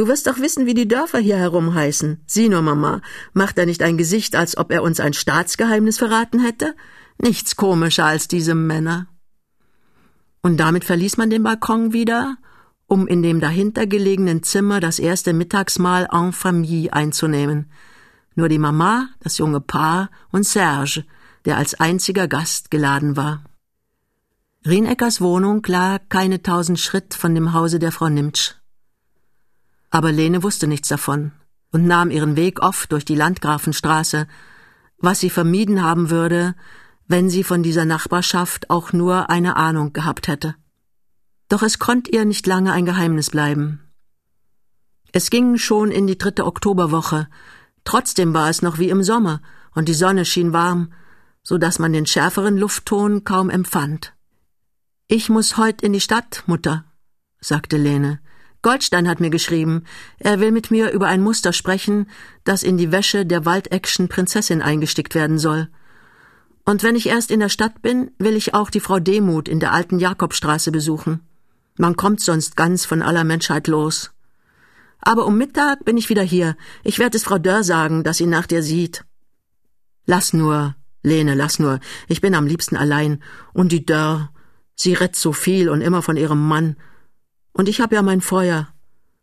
Du 0.00 0.08
wirst 0.08 0.26
doch 0.26 0.38
wissen, 0.38 0.64
wie 0.64 0.72
die 0.72 0.88
Dörfer 0.88 1.18
hier 1.18 1.36
herum 1.36 1.74
heißen. 1.74 2.22
Sieh 2.26 2.48
nur, 2.48 2.62
Mama, 2.62 3.02
macht 3.34 3.58
er 3.58 3.66
nicht 3.66 3.82
ein 3.82 3.98
Gesicht, 3.98 4.34
als 4.34 4.56
ob 4.56 4.72
er 4.72 4.82
uns 4.82 4.98
ein 4.98 5.12
Staatsgeheimnis 5.12 5.98
verraten 5.98 6.40
hätte? 6.40 6.74
Nichts 7.18 7.54
komischer 7.54 8.06
als 8.06 8.26
diese 8.26 8.54
Männer. 8.54 9.08
Und 10.40 10.56
damit 10.56 10.84
verließ 10.84 11.18
man 11.18 11.28
den 11.28 11.42
Balkon 11.42 11.92
wieder, 11.92 12.38
um 12.86 13.06
in 13.06 13.22
dem 13.22 13.40
dahinter 13.40 13.86
gelegenen 13.86 14.42
Zimmer 14.42 14.80
das 14.80 15.00
erste 15.00 15.34
Mittagsmahl 15.34 16.08
en 16.10 16.32
famille 16.32 16.90
einzunehmen. 16.94 17.70
Nur 18.34 18.48
die 18.48 18.58
Mama, 18.58 19.10
das 19.20 19.36
junge 19.36 19.60
Paar 19.60 20.08
und 20.32 20.46
Serge, 20.46 21.04
der 21.44 21.58
als 21.58 21.74
einziger 21.74 22.26
Gast 22.26 22.70
geladen 22.70 23.18
war. 23.18 23.44
Rieneckers 24.66 25.20
Wohnung 25.20 25.62
lag 25.66 26.00
keine 26.08 26.40
tausend 26.40 26.80
Schritt 26.80 27.12
von 27.12 27.34
dem 27.34 27.52
Hause 27.52 27.78
der 27.78 27.92
Frau 27.92 28.08
Nimtsch. 28.08 28.54
Aber 29.90 30.12
Lene 30.12 30.42
wusste 30.42 30.66
nichts 30.66 30.88
davon 30.88 31.32
und 31.72 31.86
nahm 31.86 32.10
ihren 32.10 32.36
Weg 32.36 32.62
oft 32.62 32.92
durch 32.92 33.04
die 33.04 33.14
Landgrafenstraße, 33.14 34.26
was 34.98 35.20
sie 35.20 35.30
vermieden 35.30 35.82
haben 35.82 36.10
würde, 36.10 36.54
wenn 37.06 37.28
sie 37.28 37.42
von 37.42 37.62
dieser 37.62 37.84
Nachbarschaft 37.84 38.70
auch 38.70 38.92
nur 38.92 39.30
eine 39.30 39.56
Ahnung 39.56 39.92
gehabt 39.92 40.28
hätte. 40.28 40.54
Doch 41.48 41.62
es 41.62 41.78
konnte 41.78 42.10
ihr 42.12 42.24
nicht 42.24 42.46
lange 42.46 42.72
ein 42.72 42.86
Geheimnis 42.86 43.30
bleiben. 43.30 43.80
Es 45.12 45.30
ging 45.30 45.58
schon 45.58 45.90
in 45.90 46.06
die 46.06 46.18
dritte 46.18 46.46
Oktoberwoche, 46.46 47.28
trotzdem 47.82 48.32
war 48.32 48.48
es 48.48 48.62
noch 48.62 48.78
wie 48.78 48.90
im 48.90 49.02
Sommer, 49.02 49.42
und 49.74 49.88
die 49.88 49.94
Sonne 49.94 50.24
schien 50.24 50.52
warm, 50.52 50.92
so 51.42 51.58
dass 51.58 51.78
man 51.78 51.92
den 51.92 52.06
schärferen 52.06 52.56
Luftton 52.56 53.24
kaum 53.24 53.50
empfand. 53.50 54.14
Ich 55.08 55.28
muss 55.28 55.56
heut 55.56 55.82
in 55.82 55.92
die 55.92 56.00
Stadt, 56.00 56.44
Mutter, 56.46 56.84
sagte 57.40 57.76
Lene. 57.76 58.20
Goldstein 58.62 59.08
hat 59.08 59.20
mir 59.20 59.30
geschrieben, 59.30 59.84
er 60.18 60.40
will 60.40 60.52
mit 60.52 60.70
mir 60.70 60.90
über 60.90 61.06
ein 61.06 61.22
Muster 61.22 61.52
sprechen, 61.52 62.08
das 62.44 62.62
in 62.62 62.76
die 62.76 62.92
Wäsche 62.92 63.24
der 63.24 63.46
Waldeckschen 63.46 64.08
Prinzessin 64.08 64.60
eingestickt 64.60 65.14
werden 65.14 65.38
soll. 65.38 65.68
Und 66.64 66.82
wenn 66.82 66.94
ich 66.94 67.06
erst 67.06 67.30
in 67.30 67.40
der 67.40 67.48
Stadt 67.48 67.80
bin, 67.80 68.10
will 68.18 68.36
ich 68.36 68.54
auch 68.54 68.70
die 68.70 68.80
Frau 68.80 68.98
Demuth 68.98 69.48
in 69.48 69.60
der 69.60 69.72
alten 69.72 69.98
Jakobstraße 69.98 70.70
besuchen. 70.70 71.20
Man 71.78 71.96
kommt 71.96 72.20
sonst 72.20 72.56
ganz 72.56 72.84
von 72.84 73.00
aller 73.00 73.24
Menschheit 73.24 73.66
los. 73.66 74.12
Aber 75.00 75.24
um 75.26 75.38
Mittag 75.38 75.84
bin 75.86 75.96
ich 75.96 76.10
wieder 76.10 76.22
hier. 76.22 76.56
Ich 76.84 76.98
werde 76.98 77.16
es 77.16 77.24
Frau 77.24 77.38
Dörr 77.38 77.64
sagen, 77.64 78.04
dass 78.04 78.18
sie 78.18 78.26
nach 78.26 78.46
dir 78.46 78.62
sieht. 78.62 79.04
Lass 80.04 80.34
nur, 80.34 80.76
Lene, 81.02 81.34
lass 81.34 81.58
nur. 81.58 81.80
Ich 82.08 82.20
bin 82.20 82.34
am 82.34 82.46
liebsten 82.46 82.76
allein. 82.76 83.22
Und 83.54 83.72
die 83.72 83.86
Dörr, 83.86 84.30
sie 84.74 84.92
rett 84.92 85.16
so 85.16 85.32
viel 85.32 85.70
und 85.70 85.80
immer 85.80 86.02
von 86.02 86.16
ihrem 86.16 86.46
Mann. 86.46 86.76
Und 87.52 87.68
ich 87.68 87.80
hab 87.80 87.92
ja 87.92 88.02
mein 88.02 88.20
Feuer. 88.20 88.68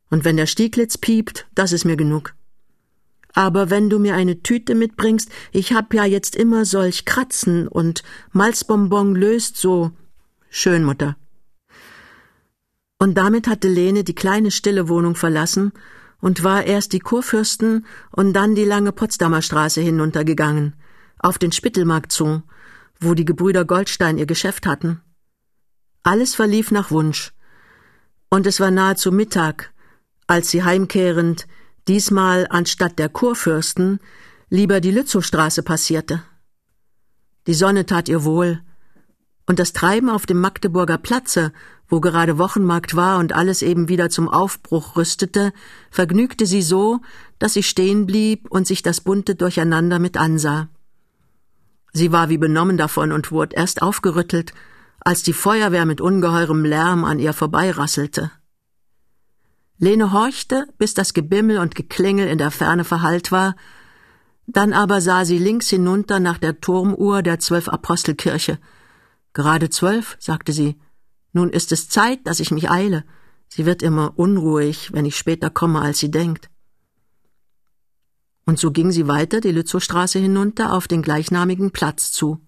Und 0.10 0.26
wenn 0.26 0.38
der 0.38 0.46
Stieglitz 0.46 0.98
piept, 0.98 1.48
das 1.56 1.72
ist 1.72 1.86
mir 1.86 1.98
genug. 1.98 2.34
Aber 3.34 3.70
wenn 3.70 3.90
du 3.90 4.00
mir 4.00 4.16
eine 4.16 4.42
Tüte 4.42 4.74
mitbringst, 4.74 5.30
ich 5.52 5.74
hab 5.74 5.94
ja 5.94 6.06
jetzt 6.06 6.36
immer 6.36 6.66
solch 6.66 7.06
Kratzen 7.06 7.68
und 7.68 8.04
Malzbonbon 8.32 9.16
löst 9.16 9.58
so. 9.58 9.92
Schön, 10.50 10.84
Mutter. 10.84 11.18
Und 13.00 13.16
damit 13.16 13.48
hatte 13.48 13.68
Lene 13.68 14.04
die 14.04 14.16
kleine 14.16 14.50
stille 14.50 14.90
Wohnung 14.90 15.16
verlassen 15.16 15.72
und 16.20 16.44
war 16.44 16.64
erst 16.64 16.94
die 16.94 17.00
Kurfürsten 17.00 17.86
und 18.12 18.34
dann 18.34 18.56
die 18.56 18.66
lange 18.66 18.92
Potsdamer 18.92 19.44
Straße 19.44 19.82
hinuntergegangen, 19.82 20.74
auf 21.20 21.38
den 21.38 21.52
Spittelmarkt 21.52 22.12
zu, 22.12 22.42
wo 23.00 23.14
die 23.14 23.26
Gebrüder 23.26 23.66
Goldstein 23.66 24.18
ihr 24.18 24.26
Geschäft 24.26 24.66
hatten. 24.66 25.02
Alles 26.02 26.34
verlief 26.34 26.72
nach 26.72 26.90
Wunsch 26.90 27.34
und 28.30 28.48
es 28.48 28.60
war 28.60 28.72
nahezu 28.72 29.12
Mittag, 29.12 29.74
als 30.28 30.50
sie 30.50 30.64
heimkehrend, 30.64 31.48
diesmal 31.88 32.48
anstatt 32.50 33.00
der 33.00 33.10
Kurfürsten, 33.10 34.00
lieber 34.50 34.82
die 34.82 34.92
Lützowstraße 34.92 35.64
passierte. 35.64 36.24
Die 37.48 37.54
Sonne 37.54 37.86
tat 37.86 38.10
ihr 38.10 38.24
wohl, 38.24 38.62
und 39.46 39.60
das 39.60 39.72
Treiben 39.72 40.10
auf 40.10 40.26
dem 40.26 40.42
Magdeburger 40.42 40.98
Platze, 40.98 41.54
wo 41.88 42.02
gerade 42.02 42.38
Wochenmarkt 42.38 42.96
war 42.96 43.18
und 43.18 43.34
alles 43.34 43.62
eben 43.62 43.88
wieder 43.88 44.10
zum 44.10 44.28
Aufbruch 44.28 44.98
rüstete, 44.98 45.54
vergnügte 45.90 46.46
sie 46.46 46.62
so, 46.62 47.00
dass 47.40 47.54
sie 47.54 47.64
stehen 47.64 48.06
blieb 48.06 48.52
und 48.52 48.68
sich 48.68 48.84
das 48.84 49.00
bunte 49.00 49.36
Durcheinander 49.36 50.00
mit 50.00 50.18
ansah. 50.18 50.68
Sie 51.94 52.12
war 52.12 52.28
wie 52.28 52.38
benommen 52.38 52.78
davon 52.78 53.14
und 53.14 53.32
wurde 53.32 53.56
erst 53.56 53.82
aufgerüttelt, 53.82 54.54
als 55.00 55.24
die 55.24 55.34
Feuerwehr 55.34 55.86
mit 55.86 56.02
ungeheurem 56.02 56.66
Lärm 56.66 57.06
an 57.06 57.20
ihr 57.20 57.34
vorbeirasselte. 57.34 58.32
Lene 59.80 60.12
horchte, 60.12 60.68
bis 60.78 60.94
das 60.94 61.14
Gebimmel 61.14 61.60
und 61.60 61.76
Geklingel 61.76 62.28
in 62.28 62.38
der 62.38 62.52
Ferne 62.52 62.84
verhallt 62.84 63.32
war, 63.32 63.56
dann 64.48 64.74
aber 64.74 65.02
sah 65.02 65.26
sie 65.26 65.38
links 65.38 65.70
hinunter 65.70 66.20
nach 66.20 66.38
der 66.38 66.60
Turmuhr 66.62 67.22
der 67.22 67.40
Zwölf 67.40 67.68
Apostelkirche. 67.68 68.60
Gerade 69.34 69.70
zwölf, 69.70 70.18
sagte 70.20 70.54
sie. 70.54 70.80
Nun 71.34 71.50
ist 71.50 71.72
es 71.72 71.90
Zeit, 71.90 72.26
dass 72.26 72.40
ich 72.40 72.50
mich 72.50 72.72
eile. 72.72 73.04
Sie 73.50 73.66
wird 73.66 73.84
immer 73.84 74.18
unruhig, 74.18 74.94
wenn 74.94 75.06
ich 75.06 75.18
später 75.18 75.50
komme, 75.50 75.82
als 75.82 76.00
sie 76.00 76.10
denkt. 76.10 76.50
Und 78.46 78.58
so 78.58 78.72
ging 78.72 78.92
sie 78.92 79.08
weiter 79.08 79.42
die 79.42 79.52
Lützowstraße 79.52 80.20
hinunter 80.20 80.74
auf 80.74 80.88
den 80.88 81.02
gleichnamigen 81.02 81.72
Platz 81.72 82.12
zu. 82.12 82.40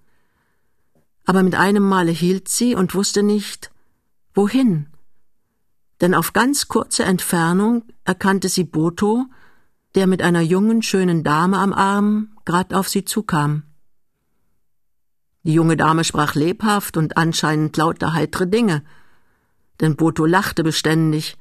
Aber 1.25 1.43
mit 1.43 1.55
einem 1.55 1.83
Male 1.83 2.11
hielt 2.11 2.47
sie 2.49 2.75
und 2.75 2.95
wusste 2.95 3.23
nicht, 3.23 3.71
wohin. 4.33 4.87
Denn 6.01 6.15
auf 6.15 6.33
ganz 6.33 6.67
kurze 6.67 7.03
Entfernung 7.03 7.83
erkannte 8.05 8.49
sie 8.49 8.63
Boto, 8.63 9.25
der 9.95 10.07
mit 10.07 10.21
einer 10.21 10.41
jungen, 10.41 10.81
schönen 10.81 11.23
Dame 11.23 11.57
am 11.57 11.73
Arm 11.73 12.37
grad 12.45 12.73
auf 12.73 12.87
sie 12.87 13.05
zukam. 13.05 13.63
Die 15.43 15.53
junge 15.53 15.77
Dame 15.77 16.03
sprach 16.03 16.35
lebhaft 16.35 16.97
und 16.97 17.17
anscheinend 17.17 17.75
lauter 17.77 18.13
heitere 18.13 18.47
Dinge, 18.47 18.83
denn 19.79 19.95
Boto 19.95 20.25
lachte 20.25 20.63
beständig, 20.63 21.37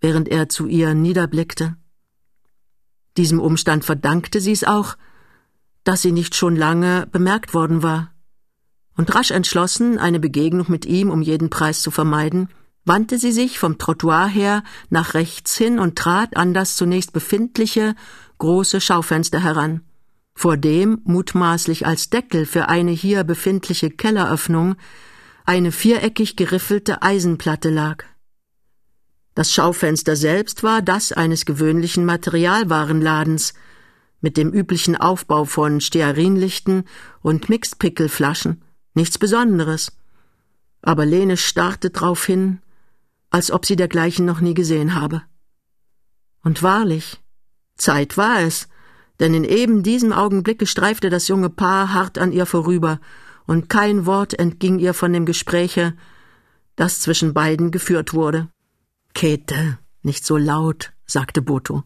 während 0.00 0.28
er 0.28 0.48
zu 0.48 0.66
ihr 0.66 0.94
niederblickte. 0.94 1.76
Diesem 3.16 3.40
Umstand 3.40 3.84
verdankte 3.84 4.40
sie 4.40 4.52
es 4.52 4.64
auch, 4.64 4.96
dass 5.84 6.02
sie 6.02 6.12
nicht 6.12 6.34
schon 6.34 6.56
lange 6.56 7.06
bemerkt 7.06 7.54
worden 7.54 7.82
war. 7.82 8.12
Und 8.96 9.14
rasch 9.14 9.30
entschlossen, 9.30 9.98
eine 9.98 10.18
Begegnung 10.18 10.66
mit 10.68 10.86
ihm 10.86 11.10
um 11.10 11.22
jeden 11.22 11.50
Preis 11.50 11.82
zu 11.82 11.90
vermeiden, 11.90 12.48
wandte 12.86 13.18
sie 13.18 13.32
sich 13.32 13.58
vom 13.58 13.78
Trottoir 13.78 14.26
her 14.26 14.62
nach 14.88 15.14
rechts 15.14 15.56
hin 15.56 15.78
und 15.78 15.96
trat 15.96 16.36
an 16.36 16.54
das 16.54 16.76
zunächst 16.76 17.12
befindliche 17.12 17.94
große 18.38 18.80
Schaufenster 18.80 19.42
heran, 19.42 19.82
vor 20.34 20.56
dem, 20.56 21.00
mutmaßlich 21.04 21.86
als 21.86 22.10
Deckel 22.10 22.46
für 22.46 22.68
eine 22.68 22.92
hier 22.92 23.24
befindliche 23.24 23.90
Kelleröffnung, 23.90 24.76
eine 25.44 25.72
viereckig 25.72 26.36
geriffelte 26.36 27.02
Eisenplatte 27.02 27.70
lag. 27.70 28.04
Das 29.34 29.52
Schaufenster 29.52 30.16
selbst 30.16 30.62
war 30.62 30.80
das 30.80 31.12
eines 31.12 31.44
gewöhnlichen 31.44 32.04
Materialwarenladens 32.04 33.52
mit 34.20 34.36
dem 34.36 34.50
üblichen 34.50 34.96
Aufbau 34.96 35.44
von 35.44 35.80
Stearinlichten 35.80 36.84
und 37.20 37.48
Mixpickelflaschen. 37.48 38.62
Nichts 38.96 39.18
Besonderes. 39.18 39.92
Aber 40.80 41.04
Lene 41.04 41.36
starrte 41.36 41.90
drauf 41.90 42.24
hin, 42.24 42.60
als 43.30 43.50
ob 43.50 43.66
sie 43.66 43.76
dergleichen 43.76 44.24
noch 44.24 44.40
nie 44.40 44.54
gesehen 44.54 44.94
habe. 44.94 45.22
Und 46.42 46.62
wahrlich, 46.62 47.20
Zeit 47.76 48.16
war 48.16 48.40
es, 48.40 48.68
denn 49.20 49.34
in 49.34 49.44
eben 49.44 49.82
diesem 49.82 50.12
Augenblicke 50.12 50.66
streifte 50.66 51.10
das 51.10 51.28
junge 51.28 51.50
Paar 51.50 51.92
hart 51.92 52.18
an 52.18 52.32
ihr 52.32 52.46
vorüber, 52.46 53.00
und 53.46 53.68
kein 53.68 54.06
Wort 54.06 54.38
entging 54.38 54.78
ihr 54.78 54.94
von 54.94 55.12
dem 55.12 55.26
Gespräche, 55.26 55.94
das 56.74 57.00
zwischen 57.00 57.34
beiden 57.34 57.70
geführt 57.70 58.14
wurde. 58.14 58.48
Käthe, 59.14 59.78
nicht 60.02 60.24
so 60.24 60.36
laut, 60.36 60.92
sagte 61.04 61.42
Boto. 61.42 61.84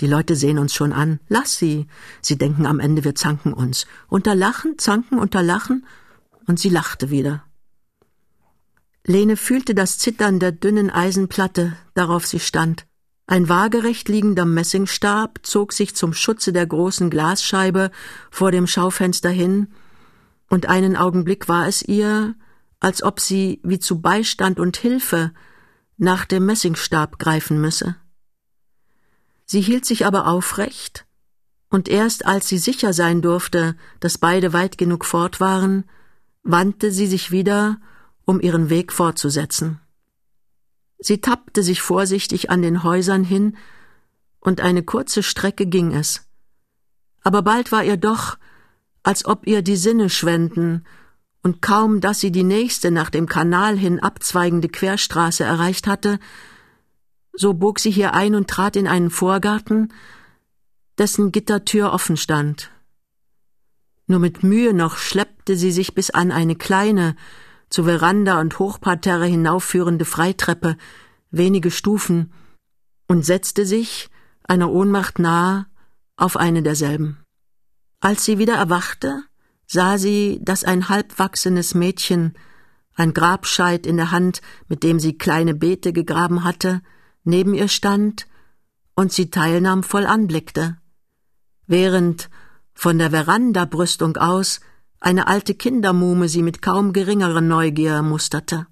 Die 0.00 0.06
Leute 0.06 0.36
sehen 0.36 0.58
uns 0.58 0.74
schon 0.74 0.92
an. 0.92 1.20
Lass 1.28 1.58
sie. 1.58 1.86
Sie 2.22 2.38
denken 2.38 2.66
am 2.66 2.80
Ende, 2.80 3.04
wir 3.04 3.14
zanken 3.14 3.52
uns. 3.52 3.86
Unter 4.08 4.34
Lachen, 4.34 4.78
zanken, 4.78 5.18
unter 5.18 5.42
Lachen. 5.42 5.86
Und 6.46 6.60
sie 6.60 6.68
lachte 6.68 7.10
wieder. 7.10 7.44
Lene 9.04 9.36
fühlte 9.36 9.74
das 9.74 9.98
Zittern 9.98 10.40
der 10.40 10.52
dünnen 10.52 10.90
Eisenplatte, 10.90 11.76
darauf 11.94 12.26
sie 12.26 12.40
stand. 12.40 12.86
Ein 13.28 13.48
waagerecht 13.48 14.08
liegender 14.08 14.44
Messingstab 14.44 15.40
zog 15.42 15.72
sich 15.72 15.96
zum 15.96 16.12
Schutze 16.12 16.52
der 16.52 16.66
großen 16.66 17.10
Glasscheibe 17.10 17.90
vor 18.30 18.52
dem 18.52 18.66
Schaufenster 18.66 19.30
hin, 19.30 19.68
und 20.48 20.66
einen 20.66 20.96
Augenblick 20.96 21.48
war 21.48 21.66
es 21.66 21.82
ihr, 21.82 22.36
als 22.78 23.02
ob 23.02 23.18
sie 23.18 23.60
wie 23.64 23.80
zu 23.80 24.00
Beistand 24.00 24.60
und 24.60 24.76
Hilfe 24.76 25.32
nach 25.96 26.24
dem 26.24 26.46
Messingstab 26.46 27.18
greifen 27.18 27.60
müsse. 27.60 27.96
Sie 29.44 29.60
hielt 29.60 29.84
sich 29.84 30.06
aber 30.06 30.28
aufrecht, 30.28 31.06
und 31.68 31.88
erst 31.88 32.26
als 32.26 32.48
sie 32.48 32.58
sicher 32.58 32.92
sein 32.92 33.22
durfte, 33.22 33.76
dass 33.98 34.18
beide 34.18 34.52
weit 34.52 34.78
genug 34.78 35.04
fort 35.04 35.40
waren, 35.40 35.84
wandte 36.46 36.92
sie 36.92 37.06
sich 37.06 37.30
wieder, 37.30 37.78
um 38.24 38.40
ihren 38.40 38.70
Weg 38.70 38.92
fortzusetzen. 38.92 39.80
Sie 40.98 41.20
tappte 41.20 41.62
sich 41.62 41.82
vorsichtig 41.82 42.50
an 42.50 42.62
den 42.62 42.82
Häusern 42.82 43.24
hin, 43.24 43.56
und 44.40 44.60
eine 44.60 44.84
kurze 44.84 45.24
Strecke 45.24 45.66
ging 45.66 45.92
es. 45.92 46.28
Aber 47.22 47.42
bald 47.42 47.72
war 47.72 47.82
ihr 47.82 47.96
doch, 47.96 48.38
als 49.02 49.26
ob 49.26 49.46
ihr 49.46 49.62
die 49.62 49.76
Sinne 49.76 50.08
schwenden 50.08 50.84
und 51.42 51.62
kaum, 51.62 52.00
dass 52.00 52.20
sie 52.20 52.30
die 52.30 52.44
nächste 52.44 52.92
nach 52.92 53.10
dem 53.10 53.28
Kanal 53.28 53.76
hin 53.76 53.98
abzweigende 53.98 54.68
Querstraße 54.68 55.42
erreicht 55.42 55.88
hatte, 55.88 56.20
so 57.32 57.54
bog 57.54 57.80
sie 57.80 57.90
hier 57.90 58.14
ein 58.14 58.36
und 58.36 58.48
trat 58.48 58.76
in 58.76 58.86
einen 58.86 59.10
Vorgarten, 59.10 59.92
dessen 60.96 61.32
Gittertür 61.32 61.92
offen 61.92 62.16
stand. 62.16 62.70
Nur 64.06 64.20
mit 64.20 64.42
Mühe 64.42 64.72
noch 64.72 64.96
schleppte 64.96 65.56
sie 65.56 65.72
sich 65.72 65.94
bis 65.94 66.10
an 66.10 66.30
eine 66.30 66.56
kleine, 66.56 67.16
zu 67.68 67.84
Veranda 67.84 68.40
und 68.40 68.58
Hochparterre 68.58 69.26
hinaufführende 69.26 70.04
Freitreppe, 70.04 70.76
wenige 71.30 71.70
Stufen, 71.70 72.32
und 73.08 73.24
setzte 73.24 73.66
sich, 73.66 74.08
einer 74.44 74.70
Ohnmacht 74.70 75.18
nahe, 75.18 75.66
auf 76.16 76.36
eine 76.36 76.62
derselben. 76.62 77.18
Als 78.00 78.24
sie 78.24 78.38
wieder 78.38 78.54
erwachte, 78.54 79.22
sah 79.66 79.98
sie, 79.98 80.40
dass 80.42 80.64
ein 80.64 80.88
halbwachsenes 80.88 81.74
Mädchen, 81.74 82.34
ein 82.94 83.12
Grabscheit 83.12 83.86
in 83.86 83.96
der 83.96 84.10
Hand, 84.10 84.40
mit 84.68 84.82
dem 84.82 85.00
sie 85.00 85.18
kleine 85.18 85.54
Beete 85.54 85.92
gegraben 85.92 86.44
hatte, 86.44 86.82
neben 87.24 87.54
ihr 87.54 87.68
stand 87.68 88.26
und 88.94 89.12
sie 89.12 89.30
teilnahmvoll 89.30 90.06
anblickte, 90.06 90.78
während 91.66 92.30
von 92.76 92.98
der 92.98 93.10
Verandabrüstung 93.10 94.18
aus 94.18 94.60
eine 95.00 95.26
alte 95.26 95.54
Kindermuhme 95.54 96.28
sie 96.28 96.42
mit 96.42 96.60
kaum 96.60 96.92
geringerer 96.92 97.40
Neugier 97.40 98.02
musterte. 98.02 98.66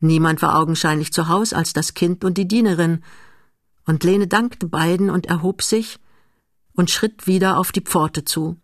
Niemand 0.00 0.42
war 0.42 0.58
augenscheinlich 0.58 1.12
zu 1.12 1.28
Haus 1.28 1.52
als 1.52 1.72
das 1.72 1.94
Kind 1.94 2.24
und 2.24 2.36
die 2.36 2.48
Dienerin, 2.48 3.04
und 3.86 4.02
Lene 4.04 4.26
dankte 4.26 4.66
beiden 4.66 5.10
und 5.10 5.26
erhob 5.26 5.62
sich 5.62 5.98
und 6.74 6.90
schritt 6.90 7.26
wieder 7.26 7.56
auf 7.56 7.70
die 7.70 7.80
Pforte 7.80 8.24
zu. 8.24 8.56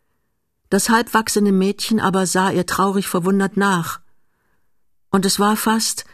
Das 0.69 0.91
halbwachsene 0.91 1.53
Mädchen 1.53 2.01
aber 2.01 2.27
sah 2.27 2.51
ihr 2.51 2.67
traurig 2.67 3.09
verwundert 3.09 3.57
nach, 3.57 4.01
und 5.11 5.25
es 5.27 5.39
war 5.39 5.57
fast, 5.57 6.05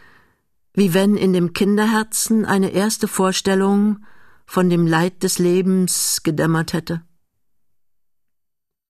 wie 0.75 0.93
wenn 0.93 1.17
in 1.17 1.33
dem 1.33 1.55
Kinderherzen 1.55 2.45
eine 2.45 2.71
erste 2.71 3.09
Vorstellung 3.09 4.05
von 4.45 4.69
dem 4.69 4.87
Leid 4.87 5.23
des 5.23 5.39
Lebens 5.39 6.21
gedämmert 6.23 6.75
hätte. 6.75 7.03